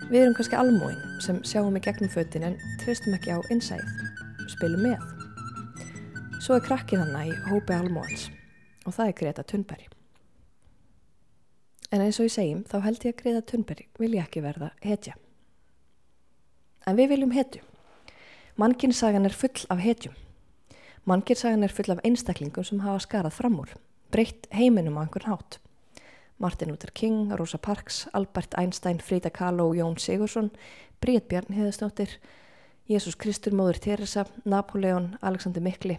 [0.08, 3.82] Við erum kannski almóin sem sjáum í gegnum fötin en tristum ekki á innsæð,
[4.54, 5.02] spilum með.
[6.40, 8.28] Svo er krakkið hana í hópi almóans
[8.86, 9.88] og það er Greta Thunberg.
[11.92, 15.16] En eins og ég segjum þá held ég að Greta Thunberg vilja ekki verða hetja.
[16.86, 17.64] En við viljum hetju.
[18.60, 20.16] Mannkinsagan er full af hetjum.
[21.04, 23.70] Mannkinsagan er full af einstaklingum sem hafa skarað fram úr,
[24.10, 25.60] breytt heiminum á einhvern hátt.
[26.38, 30.50] Martin Luther King, Rosa Parks, Albert Einstein, Frida Kahlo, Jón Sigursson,
[31.00, 32.18] Bríð Bjarn Heðastóttir,
[32.88, 35.98] Jésús Kristur, Móður Teresa, Napoleon, Alexander Mikli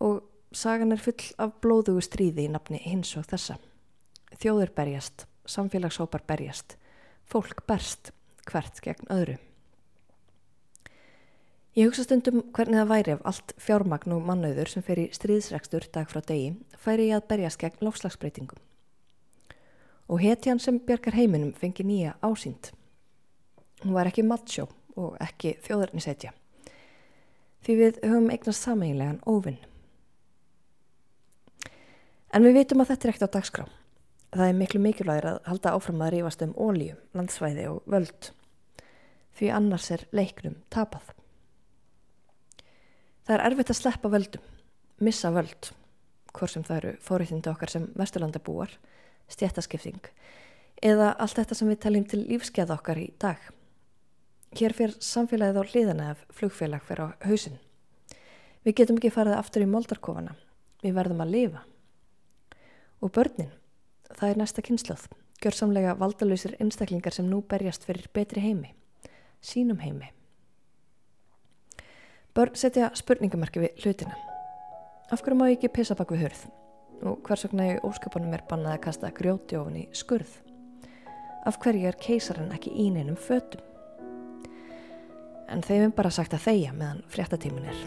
[0.00, 3.58] og sagan er full af blóðugu stríði í nafni hins og þessa.
[4.36, 6.76] Þjóður berjast, samfélagshópar berjast,
[7.24, 8.12] fólk berst
[8.46, 9.38] hvert gegn öðru.
[11.76, 15.84] Ég hugsa stundum hvernig það væri ef allt fjármagn og mannauður sem fer í stríðsrekstur
[15.92, 18.62] dag frá degi færi í að berjast gegn lofslagsbreytingum.
[20.08, 22.70] Og hetjan sem bjargar heiminum fengi nýja ásýnd.
[23.82, 26.32] Hún var ekki matsjó og ekki þjóðarnisetja.
[27.60, 29.60] Því við höfum eignast sameinlegan óvinn.
[32.32, 33.66] En við vitum að þetta er ekkert á dagskrá.
[34.32, 38.32] Það er miklu mikilvægir að halda áfram að rífast um ólíu, landsvæði og völd.
[39.36, 41.15] Því annars er leiknum tapað.
[43.26, 44.42] Það er erfitt að sleppa völdum,
[45.02, 45.72] missa völd,
[46.30, 48.70] hvort sem það eru fóriðindi okkar sem vesturlandabúar,
[49.34, 50.12] stjættaskipting
[50.84, 53.40] eða allt þetta sem við taljum til lífskeið okkar í dag.
[54.56, 57.58] Hér fyrir samfélagið á hliðana ef flugfélag fyrir á hausin.
[58.62, 60.34] Við getum ekki farið aftur í moldarkofana,
[60.84, 61.62] við verðum að lifa.
[63.02, 63.52] Og börnin,
[64.12, 65.08] það er næsta kynsluð,
[65.42, 68.74] gjör samlega valdalöysir einstaklingar sem nú berjast fyrir betri heimi,
[69.40, 70.12] sínum heimi.
[72.36, 74.12] Börn setja spurningamarki við hlutina.
[75.08, 76.42] Af hverju má ég ekki pissa bak við hörð?
[77.08, 80.34] Og hvers vegna í óskapunum er bannað að kasta grjóti ofan í skurð?
[81.48, 83.64] Af hverju er keisarinn ekki í neinum fötum?
[85.48, 87.80] En þeim er bara sagt að þeia meðan fréttatímin er.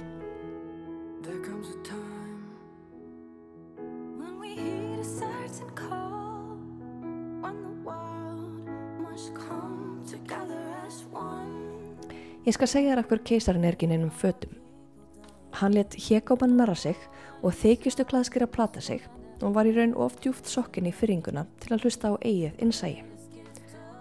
[12.49, 14.55] Ég skal segja þér af hverju keisarinn er ekki í neinum fötum.
[15.59, 16.97] Hann let hjekáman narra sig
[17.45, 19.03] og þykjustu klaðskir að plata sig
[19.45, 23.03] og var í raun of djúft sokkin í fyrringuna til að hlusta á eigið innsægi.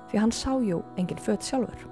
[0.09, 1.84] Því hann sá jú engin föt sjálfur.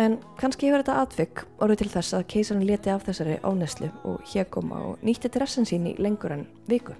[0.00, 4.24] En kannski hefur þetta atvik orðið til þess að keisarinn leti af þessari óneslu og
[4.32, 6.96] hjekáma og nýtti dressin sín í lengur en viku.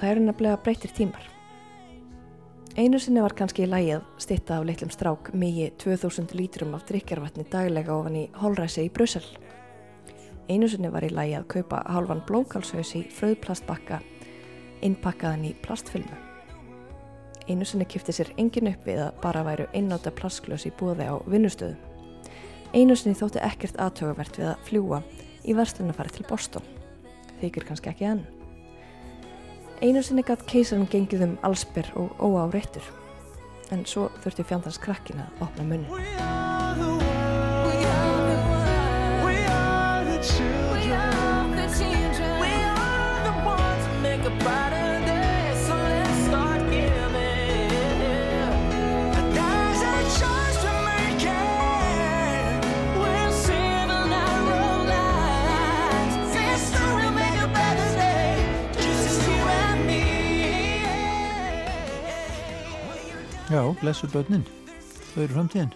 [0.00, 1.28] Það eru nefnilega breytir tímar.
[2.72, 7.44] Einu sinni var kannski í lægið stitta af litlum strák migi 2000 lítrum af drikjarvatni
[7.52, 9.26] daglega ofan í holræsi í Brussel.
[10.48, 14.00] Einu sinni var í lægi að kaupa halvan blókalshaus í fröðplastbakka
[14.88, 16.16] innpakkaðan í plastfilmu.
[17.44, 21.20] Einu sinni kipti sér engin upp við að bara væru einnóta plastglös í búði á
[21.28, 21.76] vinnustöðum.
[22.72, 25.02] Einu sinni þótti ekkert aðtögavert við að fljúa
[25.44, 26.64] í verslunafæri til Boston.
[27.42, 28.24] Þykir kannski ekki enn.
[29.82, 32.84] Einu sinni gatt keisarinn gengið um allsbyr og óáreittur.
[33.74, 36.91] En svo þurfti fjandans krakkin að opna munni.
[63.52, 64.44] Já, blessu börnin.
[65.12, 65.72] Þau eru framtíðin.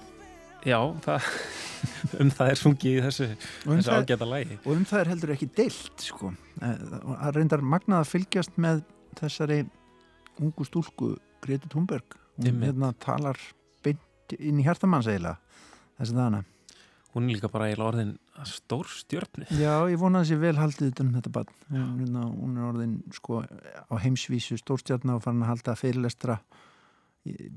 [0.66, 1.26] Já, það,
[2.22, 3.26] um það er sungið í þessu,
[3.66, 4.58] um þessu það- ágæta lægi.
[4.64, 6.32] Og um það er heldur ekki deilt, sko.
[6.62, 8.82] Eh, Það reyndar magnað að fylgjast með
[9.20, 9.58] þessari
[10.40, 11.12] ungu stúlku
[11.44, 12.16] Greti Thunberg.
[12.40, 13.38] Hún hérna talar
[13.84, 15.36] beint inn í hjartamanns eiginlega.
[16.00, 16.42] Þessi dana.
[17.14, 18.14] Hún er líka bara eiginlega orðin
[18.44, 19.46] stór stjörni.
[19.56, 21.52] Já, ég vona að þessi vel haldið um þetta barn.
[21.72, 26.40] Hérna, hún er orðin sko á heimsvísu stórstjarna og farin að halda fyrirlestra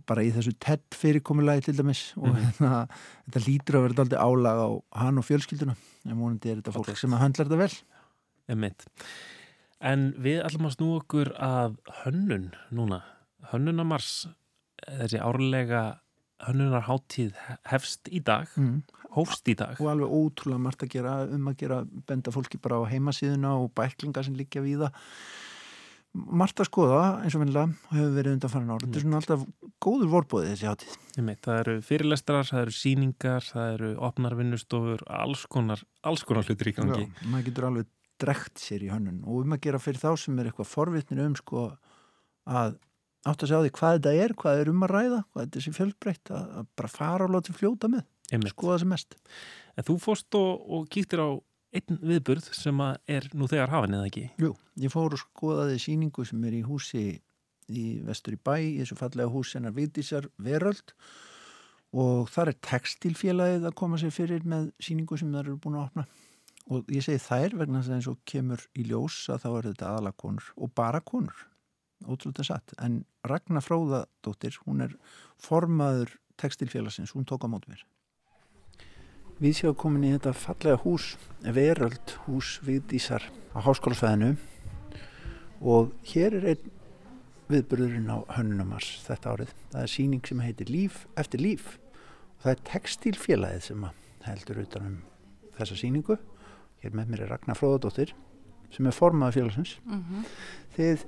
[0.08, 2.36] bara í þessu TED fyrirkomulagi til dæmis og Mhm.
[2.46, 2.88] hérna,
[3.30, 4.70] þetta lítur að vera aldrei álag á
[5.04, 7.76] hann og fjölskylduna en vonandi er þetta fólk sem að höndlar þetta vel.
[8.50, 8.86] Emitt.
[9.82, 13.04] En við ætlum að snú okkur að hönnun núna.
[13.52, 14.28] Hönnunamars,
[14.88, 16.00] þessi árlega
[16.44, 17.34] hönnunarháttíð
[17.68, 18.84] hefst í dag, Mm.
[19.16, 19.80] hófst í dag.
[19.82, 23.74] og alveg ótrúlega margt að gera um að gera benda fólki bara á heimasíðuna og
[23.76, 24.94] bæklinga sem liggja við það
[26.14, 29.20] margt að skoða eins og vennilega og hefur verið undan farin ára þetta er svona
[29.20, 29.46] alltaf
[29.86, 31.42] góður vorbóðið þessi hátíð Emitt.
[31.46, 36.74] Það eru fyrirlestrar, það eru síningar, það eru opnarvinnustofur, alls konar, alls konar hlutur í
[36.78, 37.06] gangi.
[37.06, 37.90] Já, maður getur alveg
[38.20, 41.36] drekt sér í hönnun og um að gera fyrir þá sem er eitthvað forvitnir um
[41.40, 41.66] sko
[42.50, 42.78] að
[43.28, 45.60] átt að segja á því hvað þetta er, hvað er um að ræða hvað þetta
[45.60, 48.06] er sér fjölbreytt að, bara fara og láta fljóta með,
[48.36, 48.56] Emitt.
[48.56, 49.20] skoða sem mest
[49.80, 51.30] En þú fórst og, og kíktir á
[51.76, 54.26] einn viðburð sem er nú þegar hafin eða ekki.
[54.42, 57.04] Jú, ég fór og skoðaði síningu sem er í húsi
[57.70, 60.96] í vestur í bæ, í þessu fallega hús hennar Vigdísar Veröld.
[61.90, 65.88] Og þar er textilfélagið að koma sér fyrir með síningu sem þær eru búin að
[65.88, 66.08] opna.
[66.70, 69.70] Og ég segi þær vegna þess að eins og kemur í ljós að þá er
[69.72, 71.46] þetta aðalega konur og bara konur,
[72.06, 72.76] ótrúlega satt.
[72.78, 74.94] En Ragnar Fróðadóttir hún er
[75.42, 77.82] formaður textilfélagsins hún tók á mót mér
[79.40, 83.24] Við séum komin í þetta fallega hús Veröld, hús Vigdísar
[83.56, 84.34] á háskólasvæðinu
[85.64, 86.74] og hér er einn
[87.48, 89.54] viðburðurinn á Hönnumars þetta árið.
[89.72, 94.60] Það er síning sem heitir Líf eftir líf og það er textilfélagið sem að heldur
[94.66, 95.00] utan um
[95.56, 96.20] þessa síningu.
[96.84, 98.12] Hér með mér er Ragnar Fróðadóttir
[98.76, 99.78] sem er formaður félagsins.
[100.76, 101.08] Þið,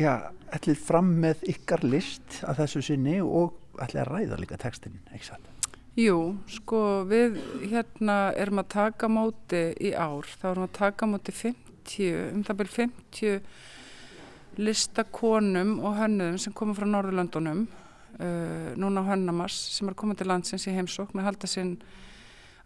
[0.00, 0.12] já,
[0.56, 5.28] ætlið fram með ykkar list að þessu sinni og ætlið að ræða líka textin, ekki
[5.34, 5.57] satt?
[5.98, 6.80] Jú, sko
[7.10, 7.40] við
[7.72, 12.44] hérna erum að taka móti í ár, þá erum við að taka móti 50, um
[12.46, 13.40] það byrjum 50
[14.58, 20.28] listakonum og hönnuðum sem koma frá Norðurlöndunum uh, núna á Hönnamars sem er komið til
[20.32, 21.76] landsins í heimsókn að halda sinn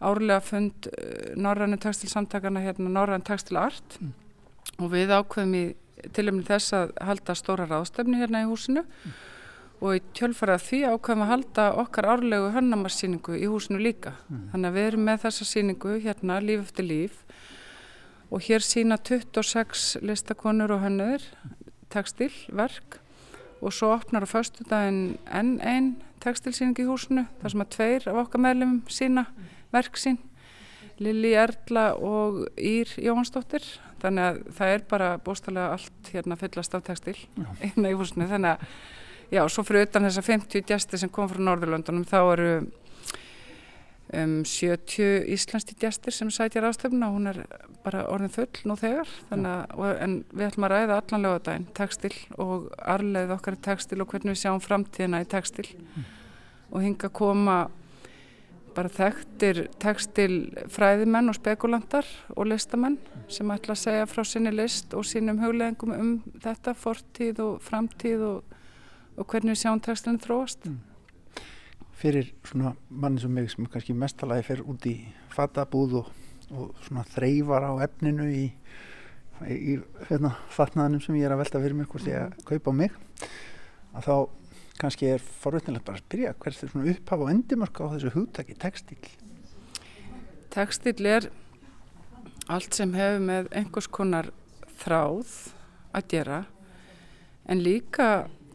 [0.02, 4.12] árlega fund uh, Norrænu tekstilsamtakana hérna Norræn textilart Mm.
[4.80, 5.64] og við ákveðum í
[6.16, 8.84] tilumni þess að halda stóra ráðstefni hérna í húsinu
[9.82, 14.14] og í tjölfarað því ákveðum að halda okkar árlegu hönnamarsýningu í húsinu líka.
[14.52, 17.18] Þannig að við erum með þessa sýningu hérna líf eftir líf.
[18.30, 21.26] Og hér sína 26 listakonur og hönnur
[21.92, 23.00] tekstilverk
[23.62, 25.90] og svo opnar á föstudaginn enn einn
[26.22, 29.26] tekstilsýning í húsinu þar sem að tveir af okkar meðlum sína
[29.74, 30.18] verk sín.
[31.02, 33.66] Lili Erla og Ír Jóhansdóttir
[34.02, 37.18] þannig að það er bara bóstalega allt hérna fyllast af tekstil
[37.62, 38.30] hérna í húsinu.
[38.30, 38.66] Þannig að
[39.32, 42.48] Já, svo fyrir utan þessa 50 gæsti sem kom frá Norðurlöndunum þá eru
[44.12, 47.38] um, 70 íslenski gæstir sem sætjar ástöfna og hún er
[47.80, 49.08] bara orðin full nú þegar.
[49.30, 54.02] Þannig og, en við ætlum að ræða allan lögadaginn tekstil og arleið okkar í tekstil
[54.04, 55.68] og hvernig við sjáum framtíðina í tekstil
[56.68, 57.58] og hinga koma
[58.76, 63.00] bara þekktir tekstilfræðimenn og spekulantar og listamenn
[63.32, 68.24] sem ætla að segja frá sinni list og sínum hugleðingum um þetta fortíð og framtíð
[68.28, 68.58] og
[69.16, 70.66] og hvernig við sjáum textilin þróast.
[72.02, 74.96] Fyrir svona manni sem mig sem kannski mestalagi fer út í
[75.34, 76.12] fatabúð og,
[76.50, 78.44] og svona þreyfar á efninu í,
[79.46, 82.80] í hérna, fatnaðanum sem ég er að velta fyrir mér hvort ég að kaupa á
[82.82, 82.96] mig
[83.92, 84.14] að þá
[84.82, 88.56] kannski er forveitinlega bara að spyrja hvers er svona upphaf og endimörk á þessu hugtaki
[88.58, 88.98] textil
[90.52, 91.28] Textil er
[92.52, 94.32] allt sem hefur með einhvers konar
[94.82, 95.30] þráð
[95.96, 96.40] að gera
[97.48, 98.08] en líka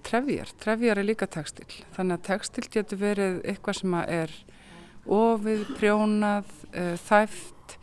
[0.08, 4.36] trefjar, trefjar er líka textil þannig að textil getur verið eitthvað sem er
[5.08, 7.78] ofið, prjónað, uh, þæft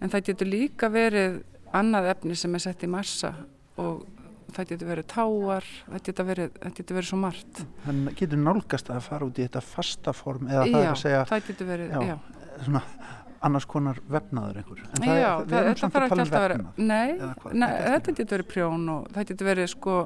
[0.00, 1.40] en það getur líka verið
[1.76, 3.32] annað efni sem er sett í massa
[3.80, 4.06] og
[4.54, 8.90] það getur verið táar það getur verið, það getur verið svo margt Hann getur nálgast
[8.92, 11.70] að fara út í þetta fasta form eða það er já, að segja það getur
[11.72, 12.84] verið, já, já, svona
[13.46, 14.82] annars konar vefnaður einhver.
[14.96, 17.08] En já, við það, þetta þarf ekki um alltaf að vera nei,
[17.52, 18.14] nei er þetta?
[18.20, 19.96] getur verið prjón og það getur verið sko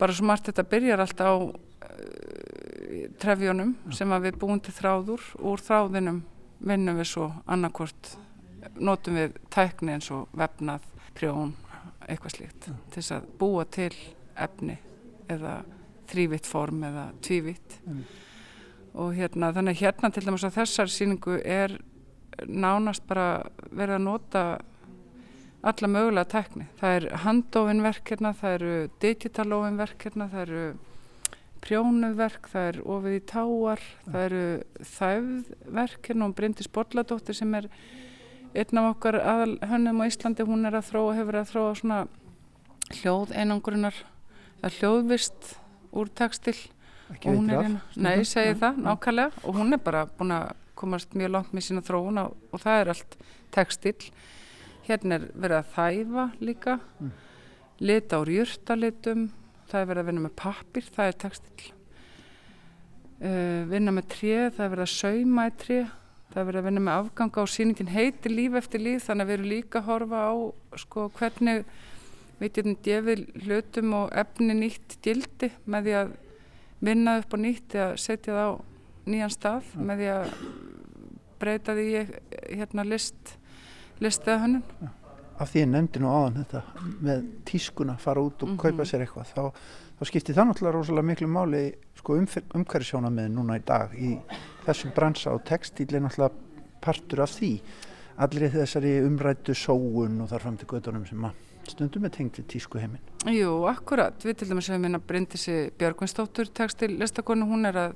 [0.00, 5.24] bara svo margt þetta byrjar alltaf á uh, trefjónum sem að við búum til þráður.
[5.44, 6.22] Úr þráðinum
[6.60, 8.14] vinnum við svo annarkvort
[8.80, 10.84] notum við tækni eins og vefnað,
[11.16, 11.54] prjón
[12.08, 13.92] eitthvað slíkt til þess að búa til
[14.40, 14.76] efni
[15.30, 15.60] eða
[16.10, 18.04] þrývitt form eða tvívitt Mm.
[18.94, 21.76] og hérna þannig að hérna til dæmis á þessar síningu er
[22.46, 24.42] nánast bara verið að nota
[25.62, 26.66] alla mögulega tækni.
[26.80, 28.72] Það er handófin verk hérna, það eru
[30.04, 30.62] hérna, það eru
[31.60, 34.44] prjónuð verk, það er ofið í táar, það eru
[34.94, 37.68] þæfð verk hérna og Bryndis Bolladóttir sem er
[38.56, 42.00] einn af okkar aðal hönnum á Íslandi, hún er að þróa, hefur að þróa svona
[43.00, 44.00] hljóð einangrunar,
[44.60, 45.52] það er hljóðvist
[46.00, 46.56] úr tekstil
[47.10, 47.68] Ekki og hún veitir er af.
[47.68, 48.84] hérna, nei, ég segi það, já.
[48.88, 50.50] nákvæmlega og hún er bara búin að
[50.80, 53.16] komast mjög langt með sína þróun og, og það er allt
[53.52, 53.96] tekstil
[54.90, 56.78] hérna er verið að þæfa líka.
[57.00, 57.12] Mm.
[57.80, 59.28] lita úr jurtalitum.
[59.70, 61.70] Það er verið að vinna með pappir, það er tekstil
[63.20, 65.80] uh, vinna með tré, það er verið að sauma í tré.
[66.30, 69.30] Það er verið að vinna með afganga og sýningin heitir líf eftir líf þannig að
[69.30, 70.34] við erum líka að horfa á
[70.78, 71.64] sko, hvernig
[72.38, 76.12] við getum gefið hlutum og efni nýtt gildi með því að
[76.86, 78.52] vinna upp á nýtt eða setja það á
[79.10, 80.30] nýjan stað með því að
[81.40, 82.04] breyta því í,
[82.60, 83.34] hérna list
[84.00, 84.90] list eða hönnun
[85.40, 86.62] af því ég nefndi nú áðan þetta
[87.00, 88.58] með tískuna, fara út og Mhm.
[88.60, 89.52] kaupa sér eitthvað þá,
[89.98, 94.20] þá skiptir það náttúrulega rosalega miklu máli sko, um, umhverfisjónamiðin núna í dag í
[94.66, 96.32] þessum bransa og textíl er náttúrulega
[96.80, 97.60] partur af því.
[98.18, 101.32] Allir þessari umrættu sóun og þar fram til göttunum sem að
[101.68, 103.00] stundum er tengt við tísku heiminn
[103.32, 107.94] Jú, akkurat, við til dæmis hefum hérna Bryndisi Björgvinsdóttur tekstil listakonu, hún er að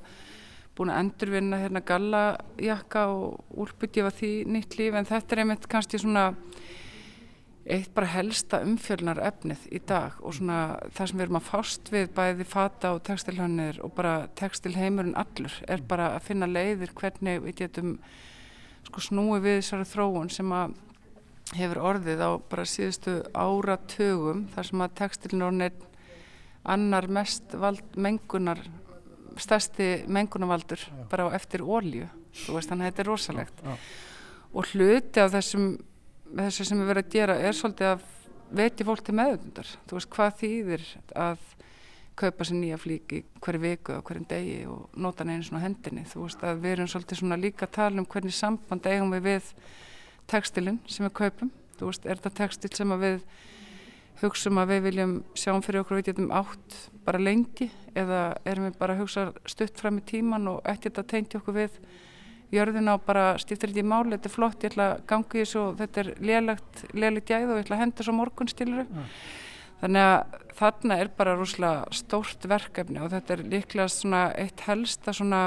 [0.75, 6.01] búin að endurvinna hérna gallajakka og úlpugefa því nýtt líf en þetta er einmitt kannski
[6.03, 6.33] svona
[7.64, 10.59] eitt bara helsta umfjölnar efnið í dag og svona
[10.93, 15.55] það sem við erum að fást við bæði fata og tekstilhönnir og bara tekstilheimurinn allur
[15.68, 17.95] er bara að finna leiðir hvernig við getum
[18.85, 20.77] sko snúið við þessari þróun sem að
[21.55, 25.03] hefur orðið á bara síðustu áratugum þar sem að
[25.49, 25.83] orðin
[26.64, 28.61] annar mest vald mengunar
[29.41, 33.64] stærsti mengunarvaldur bara á eftir ólju þannig að þetta er rosalegt.
[33.64, 33.74] Já.
[34.55, 35.68] og hluti af þessum
[36.35, 38.07] þessu sem við verðum að gera er svolítið að
[38.55, 41.51] veti fólk til meðundar þú veist hvað þýðir að
[42.18, 45.64] kaupa sér nýja flík í hverju viku og hverjum degi og nota hann einu svona
[45.64, 46.05] hendinni?
[46.07, 49.24] Þú veist að við erum svolítið svona líka að tala um hvernig samband eigum við
[49.26, 49.49] við
[50.30, 51.51] tekstilinn sem við kaupum.
[51.74, 53.24] Þú veist, er þetta tekstil sem að við
[54.22, 57.68] hugsum að við viljum sjáum fyrir okkur við getum átt bara lengi
[57.99, 61.57] eða erum við bara að hugsa stutt fram í tíman og ekkert að tengja okkur
[61.59, 61.78] við
[62.55, 65.61] jörðina og bara stiftir þetta í máli, þetta er flott, ég ætla að gangi þessu
[65.62, 68.86] og þetta er lélegt, lélegt gæð og ég ætla að henda svo morgun stiluru.
[69.80, 75.12] Þannig að þarna er bara rúslega stórt verkefni og þetta er líklega svona eitt helsta
[75.16, 75.40] svona,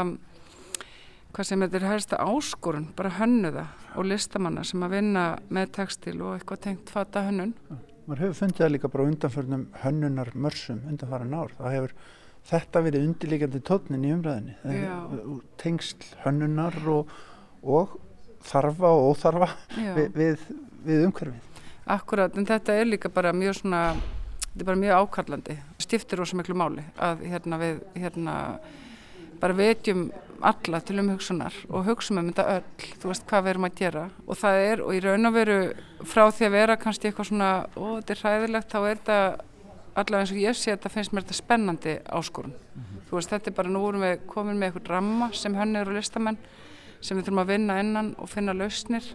[1.34, 3.68] hvað sem þetta er helsta áskorun, bara hönnuða
[3.98, 7.56] og listamanna sem að vinna með textil og eitthvað tengt fata hönnun.
[8.08, 11.96] maður hefur fundið það líka bara á undanförnum hönnunar mörsum undanfæran ár það hefur
[12.48, 17.12] þetta verið undirleikandi tónnin í umræðinni tengsl hönnunar og,
[17.64, 17.98] og
[18.48, 20.48] þarfa og óþarfa við, við,
[20.88, 21.48] við umhverfið
[21.88, 23.82] Akkurat, en þetta er líka bara mjög svona,
[24.50, 25.54] þetta er bara mjög ákallandi.
[25.80, 28.34] Stiftir rosa miklu máli að hérna við, hérna,
[29.40, 30.10] bara vetjum
[30.44, 34.04] alla til umhugsunar og hugsum um þetta öll, þú veist hvað við erum að gera.
[34.28, 35.58] Og það er, og í raun og veru
[36.04, 39.20] frá því að vera kannski eitthvað svona, ó, þetta er hræðilegt, þá er þetta
[39.98, 42.56] allavega eins og ég sé þetta finnst mér þetta spennandi áskorun.
[43.08, 45.98] Þú veist, þetta er bara, nú erum við komin með eitthvað ramma sem hönnur og
[45.98, 46.38] listamenn
[47.02, 49.08] sem við þurfum að vinna innan og finna lausnir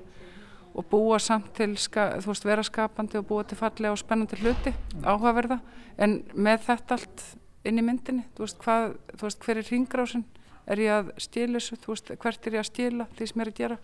[0.72, 4.72] og búa samt til, þú veist, vera skapandi og búa til fallega og spennandi hluti,
[5.04, 5.58] áhugaverða,
[6.00, 7.24] en með þetta allt
[7.68, 10.24] inn í myndinni, þú veist, hvað, þú veist, hver er hringrásin,
[10.72, 13.44] er ég að stila þessu, þú veist, hvert er ég að stila því sem ég
[13.44, 13.78] er að gera?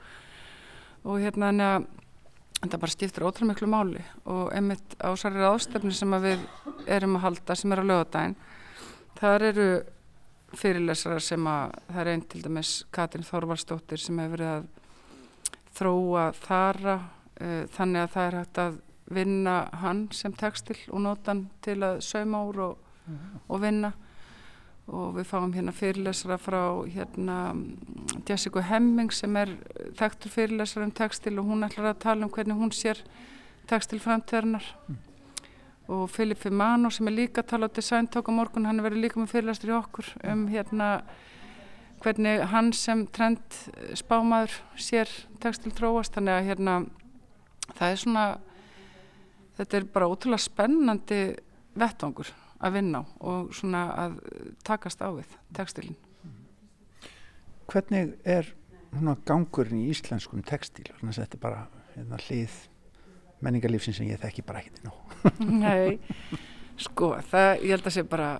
[1.04, 1.88] Og hérna, þannig að
[2.58, 6.42] þetta bara skiptir ótrúlega miklu máli og einmitt á særið ástefni sem við
[6.90, 8.36] erum að halda, sem er á lögadaginn,
[9.18, 9.68] þar eru
[10.58, 14.68] fyrirlesarar sem að, það er einn til dæmis Katrin Þorvaldsdóttir sem hefur verið að
[15.78, 18.78] þróa þara uh, þannig að það er hægt að
[19.18, 22.86] vinna hann sem textil og nota hann til að sauma úr og,
[23.48, 23.92] og vinna
[24.88, 27.38] og við fáum hérna fyrirlesara frá hérna
[28.28, 29.52] Jessica Hemming sem er
[29.98, 33.02] þekktur fyrirlesar um textil og hún ætlar að tala um hvernig hún sér
[33.68, 34.64] textil framtíðarinnar.
[35.88, 38.88] Og Filip Fimano sem er líka að tala á design tók á morgun, hann er
[38.88, 40.88] verið líka með fyrirlestur í okkur um hérna
[42.00, 43.60] hvernig hann sem trend
[43.98, 45.12] spámaður sér
[45.42, 46.16] textil þróast.
[46.16, 46.76] Þannig að hérna
[47.74, 48.26] það er svona
[49.58, 51.22] þetta er bara ótrúlega spennandi
[51.78, 54.18] vettvangur að vinna og svona að
[54.66, 55.96] takast á við textilin.
[57.68, 58.54] Hvernig er
[59.28, 60.88] gangurinn í íslenskum textíl?
[60.98, 62.54] Þannig að þetta er bara hérna, hlið
[63.44, 64.94] menningarlífsins sem ég þekki bara ekkert nú.
[65.64, 65.98] Nei,
[66.80, 68.30] sko, það, ég held að sé bara,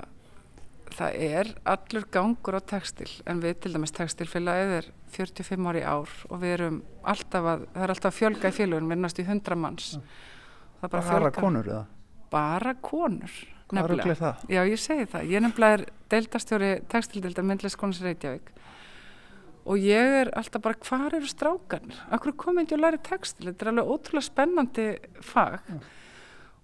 [0.97, 6.17] það er allur gangur á textil, en við til dæmis textilfélagið er 45 ári ár
[6.29, 9.23] og við erum alltaf að, það er alltaf að fjölga í félagun, við erum næst
[9.23, 9.93] í 100 manns.
[10.81, 11.85] Það er bara Bara konur eða?
[12.33, 13.39] Bara konur.
[13.69, 14.45] Hvað er það?
[14.49, 15.27] Já, ég segi það.
[15.29, 18.55] Ég nefnilega er deildastjóri textildildar myndliskonus Reykjavík
[19.69, 21.99] og ég er alltaf bara, hvar eru strákarnir?
[22.15, 23.51] Akkur komið ekki að læra textil?
[23.51, 24.87] Þetta er alveg ótrúlega spennandi
[25.29, 25.59] fag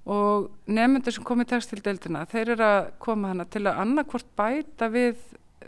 [0.04, 5.20] og nefnendur sem komið textildildina, þeir eru að koma hana til að annarkvort bæta við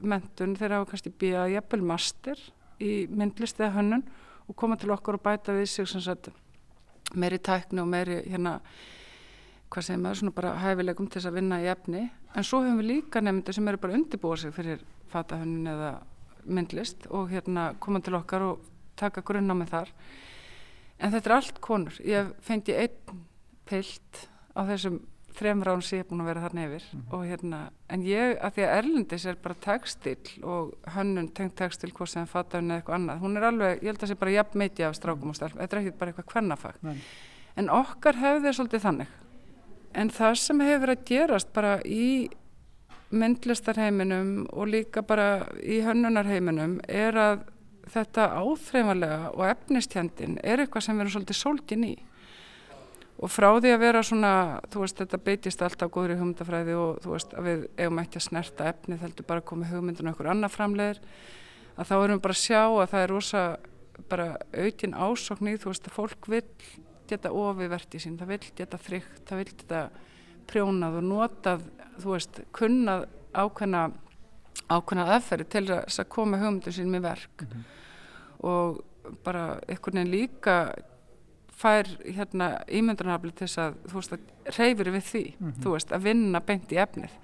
[0.05, 2.43] mentun, þeir hafa kannski býjað jafnvel master
[2.85, 4.05] í myndlist eða hönnun
[4.47, 6.29] og koma til okkar og bæta við sig sem sagt
[7.17, 8.59] meiri tækni og meiri hérna
[9.73, 12.05] hvað segir maður, svona bara hæfileikum til þess að vinna í efni,
[12.35, 15.91] en svo höfum við líka nefndir sem eru bara undirbúa sig fyrir fatahönnun eða
[16.47, 19.93] myndlist og hérna koma til okkar og taka grunna með þar.
[20.97, 23.21] En þetta er allt konur, ég fengi einn
[23.69, 25.03] pilt á þessum
[25.37, 26.87] þremur án sem ég er búin að vera þarna yfir.
[27.13, 27.59] Og hérna,
[27.93, 32.31] en ég, að því að Erlendis er bara textil og hönnun tengt textil, hvað sem
[32.31, 34.87] fatahönnun eða eitthvað annað, hún er alveg, ég held að það sé bara jafn meiti
[34.87, 36.81] af strákum og stelpum, þetta er ekki bara eitthvað kvennafag.
[36.87, 36.97] Nei.
[37.57, 39.13] en okkar hefði svolítið þannig
[39.97, 42.29] En það sem hefur verið að gerast bara í
[43.17, 47.47] myndlistarheiminum og líka bara í hönnunarheiminum er að
[47.93, 51.95] þetta áþreifanlega og efnistjandin er eitthvað sem erum svolítið sólgin í.
[53.17, 54.33] Og frá því að vera svona,
[54.69, 58.21] þú veist, þetta beitist alltaf góður í hugmyndafræði og þú veist, að við eigum ekki
[58.21, 61.01] að snerta efni, heldur bara að koma hugmyndun okkur annað framleiðir,
[61.77, 63.45] að þá erum við bara að sjá að það er rosa
[64.11, 66.45] bara aukin ásokn í, þú veist, að fólk vil
[67.11, 69.85] geta ofið vertið sín, það vil geta þrygt, það vil geta
[70.51, 71.65] prjónað og notað,
[72.01, 73.85] þú veist, kunnað ákveðna,
[74.67, 77.47] ákveðna aðferði til þess að koma hugmyndum sínum í verk.
[78.47, 78.83] Og
[79.27, 80.57] bara einhvern veginn líka
[81.57, 85.25] fær hérna ímyndunarafli til þess að, þú veist, að reyfir við því,
[85.63, 87.17] þú veist, að vinna beint í efnið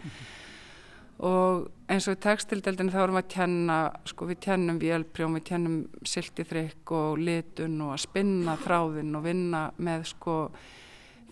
[1.23, 3.79] og eins og í textildeldinu þá erum við að kenna
[4.11, 5.77] sko við kennum vélprjóm, við kennum
[6.09, 10.37] siltiþrykk og litun og að spinna þráðinn og vinna með sko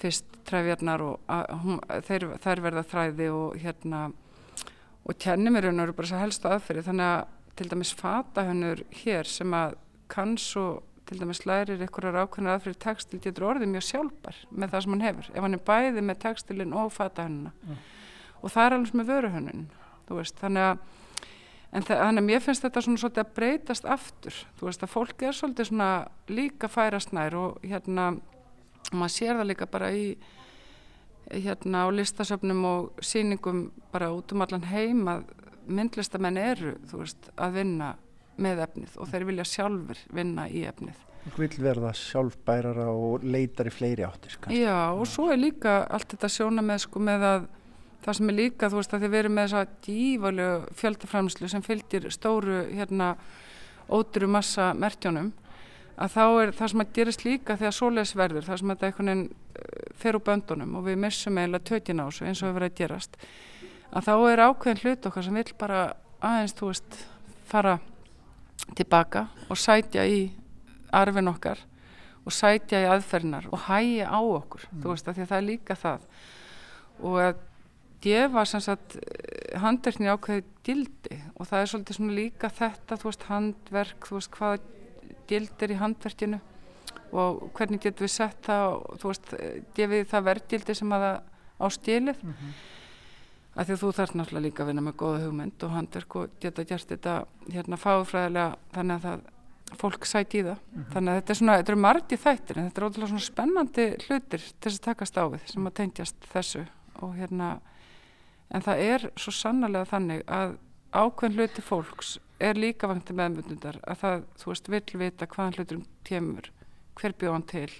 [0.01, 4.05] fyrst træfjarnar og að, hún, þeir, þær verða þræði og hérna
[5.11, 9.53] og raun og veru bara svo helstu aðferði þannig að til dæmis fatahönnur hér sem
[9.57, 9.74] að
[10.12, 14.84] kann svo til dæmis lærir einhverjar ákveðnar aðferði textil getur orðið mjög sjálfbar með það
[14.84, 15.30] sem hann hefur.
[15.34, 17.53] Ef hann er bæði með textilin og fatahönnuna.
[18.41, 19.80] Og það er alveg sem er vöruhönnun þú
[20.19, 20.83] veist, þannig að
[21.71, 25.23] en þannig að mér finnst þetta svona svolítið að breytast aftur, þú veist að fólk
[25.23, 25.91] er svolítið svona
[26.31, 28.11] líka færast nær og hérna,
[28.91, 30.05] maður sér það líka bara í
[31.31, 35.29] hérna á listasöfnum og sýningum bara út um allan heim að
[35.71, 37.93] myndlistamenn eru, þú veist, að vinna
[38.41, 41.07] með efnið og þeir vilja sjálfur vinna í efnið.
[41.21, 44.63] Fólk vil verða sjálfbærara og leitar í fleiri áttir kannski.
[44.63, 47.49] Já, og svo er líka allt þetta sjóna með sko með að
[48.05, 52.09] það sem er líka, þú veist, að þið verið með þessa dívalegu fjöldaframslu sem fylgir
[52.15, 53.13] stóru, hérna,
[53.91, 55.31] óduru massa mertjónum,
[56.01, 58.91] að þá er það sem að gerist líka þegar svoleiðis verður, það sem að þetta
[58.91, 62.49] einhvern veginn eh, fer úr böndunum og við missum eiginlega tökin á þessu eins og
[62.49, 63.19] hefur verið að gerast,
[63.91, 65.81] að þá er ákveðin hlut okkar sem vil bara
[66.21, 67.01] aðeins, þú veist,
[67.51, 67.77] fara
[68.79, 70.23] tilbaka og sætja í
[70.95, 71.61] arfin okkar
[72.25, 75.77] og sætja í aðferðinar og hæja á okkur, þú veist, að að það er líka
[75.79, 76.09] það.
[77.01, 77.39] Og að
[78.01, 78.97] gefa sem sagt
[79.61, 81.19] handverkni ákveði gildi.
[81.37, 84.69] Og það er svolítið svona líka þetta, þú veist, handverk, þú veist, hvað
[85.31, 86.41] gildir í handverkinu
[87.11, 89.33] og hvernig getum við sett það þú veist,
[89.77, 91.07] gefið það verðgildi sem að
[91.61, 92.53] á stílið mm -hmm.
[93.57, 96.31] að því að þú þarf náttúrulega líka að vinna með góða hugmynd og handverk og
[96.41, 99.21] geta gert þetta hérna fáfræðilega þannig að það
[99.79, 100.59] fólk sæti í það.
[100.93, 103.85] Þannig að þetta er svona, þetta eru margi þættir en þetta er ótrúlega svona spennandi
[104.07, 106.65] hlutir til þess að takast á við sem að tengjast þessu
[107.03, 107.61] og hérna
[108.51, 110.57] en það er svo sannarlega þannig að
[110.91, 115.85] ákveðin hluti fólks er líka vangti meðmyndundar að það, þú veist, vill vita hvaðan hluturum
[116.09, 116.51] kemur,
[116.99, 117.71] hver bjóð hann til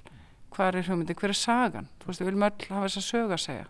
[0.51, 3.39] hvað er hugmyndin, hver er sagan þú veist, við viljum öll hafa þess að söga
[3.39, 3.67] að segja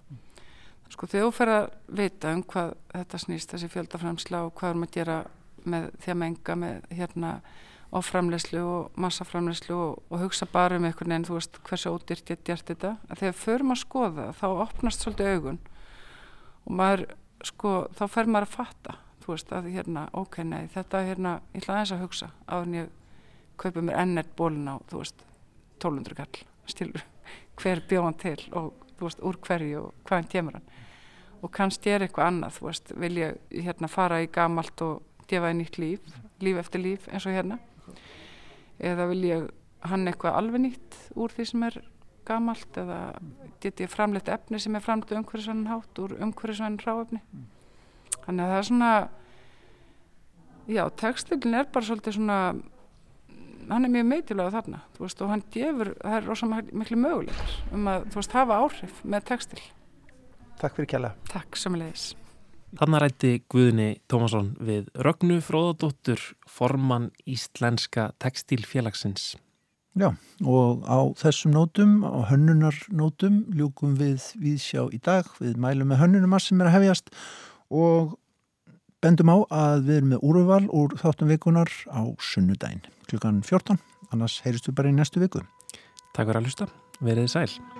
[0.90, 1.66] sko, þegar þú fer að
[2.00, 5.18] vita um hvað þetta snýst, þessi fjöldaframsla og hvað erum að gera
[5.64, 7.32] með því að menga með hérna
[7.90, 12.44] offramleyslu og massaframleyslu og, og hugsa bara um einhvern veginn, þú veist, hversu ódýrt ég
[12.46, 12.94] gert þetta.
[13.10, 15.58] Að þegar förum að skoða þá opnast svolítið augun
[16.70, 17.04] og maður,
[17.50, 21.64] sko, þá fer maður að fatta, þú veist, að hérna, ok, nei, þetta hérna, ég
[21.64, 22.92] ætla aðeins að hugsa áður en ég
[23.60, 25.24] kaupi mér ennett bólin á, þú veist,
[25.80, 27.04] 1200 kall, stilur,
[27.60, 30.70] hver bjóðan til og, þú veist, úr hverju og hvaðan kemur hann.
[31.40, 35.50] Og kannski er eitthvað annað, þú veist, vil ég hérna fara í gamalt og gefa
[35.50, 37.58] því nýtt líf, líf eftir líf eins og hérna
[38.80, 39.48] eða vil ég
[39.90, 41.78] hann eitthvað alveg nýtt úr því sem er
[42.30, 43.00] gamalt eða
[43.62, 47.22] get ég framleitt efni sem er framleitt umhverfisvænin hátt úr umhverfisvænin ráefni
[48.24, 48.92] þannig að það er svona
[50.70, 52.40] já, textilin er bara svolítið svona
[53.70, 57.58] hann er mjög meitilega þarna þú veist, og hann gefur, það er rosa miklu möguleikar
[57.76, 59.60] um að, þú veist, hafa áhrif með textil.
[60.60, 61.12] Takk fyrir kjalla.
[61.30, 62.10] Takk samanlegis.
[62.78, 69.32] Þannig rætti Guðni Tómasson við Rögnu Fróðadóttur, formann Íslenska textilfélagsins.
[69.98, 70.12] Já,
[70.46, 75.26] og á þessum nótum, á hönnunarnótum, ljúkum við viðsjá í dag.
[75.42, 77.10] Við mælum með hönnunumar sem er að hefjast
[77.74, 78.14] og
[79.02, 83.82] bendum á að við erum með úruval úr þáttum vikunar á sunnudaginn klukkan 14.
[84.14, 85.42] Annars heyristu bara í næstu viku.
[86.14, 86.72] Takk fyrir að hlusta.
[87.02, 87.79] Verið sæl.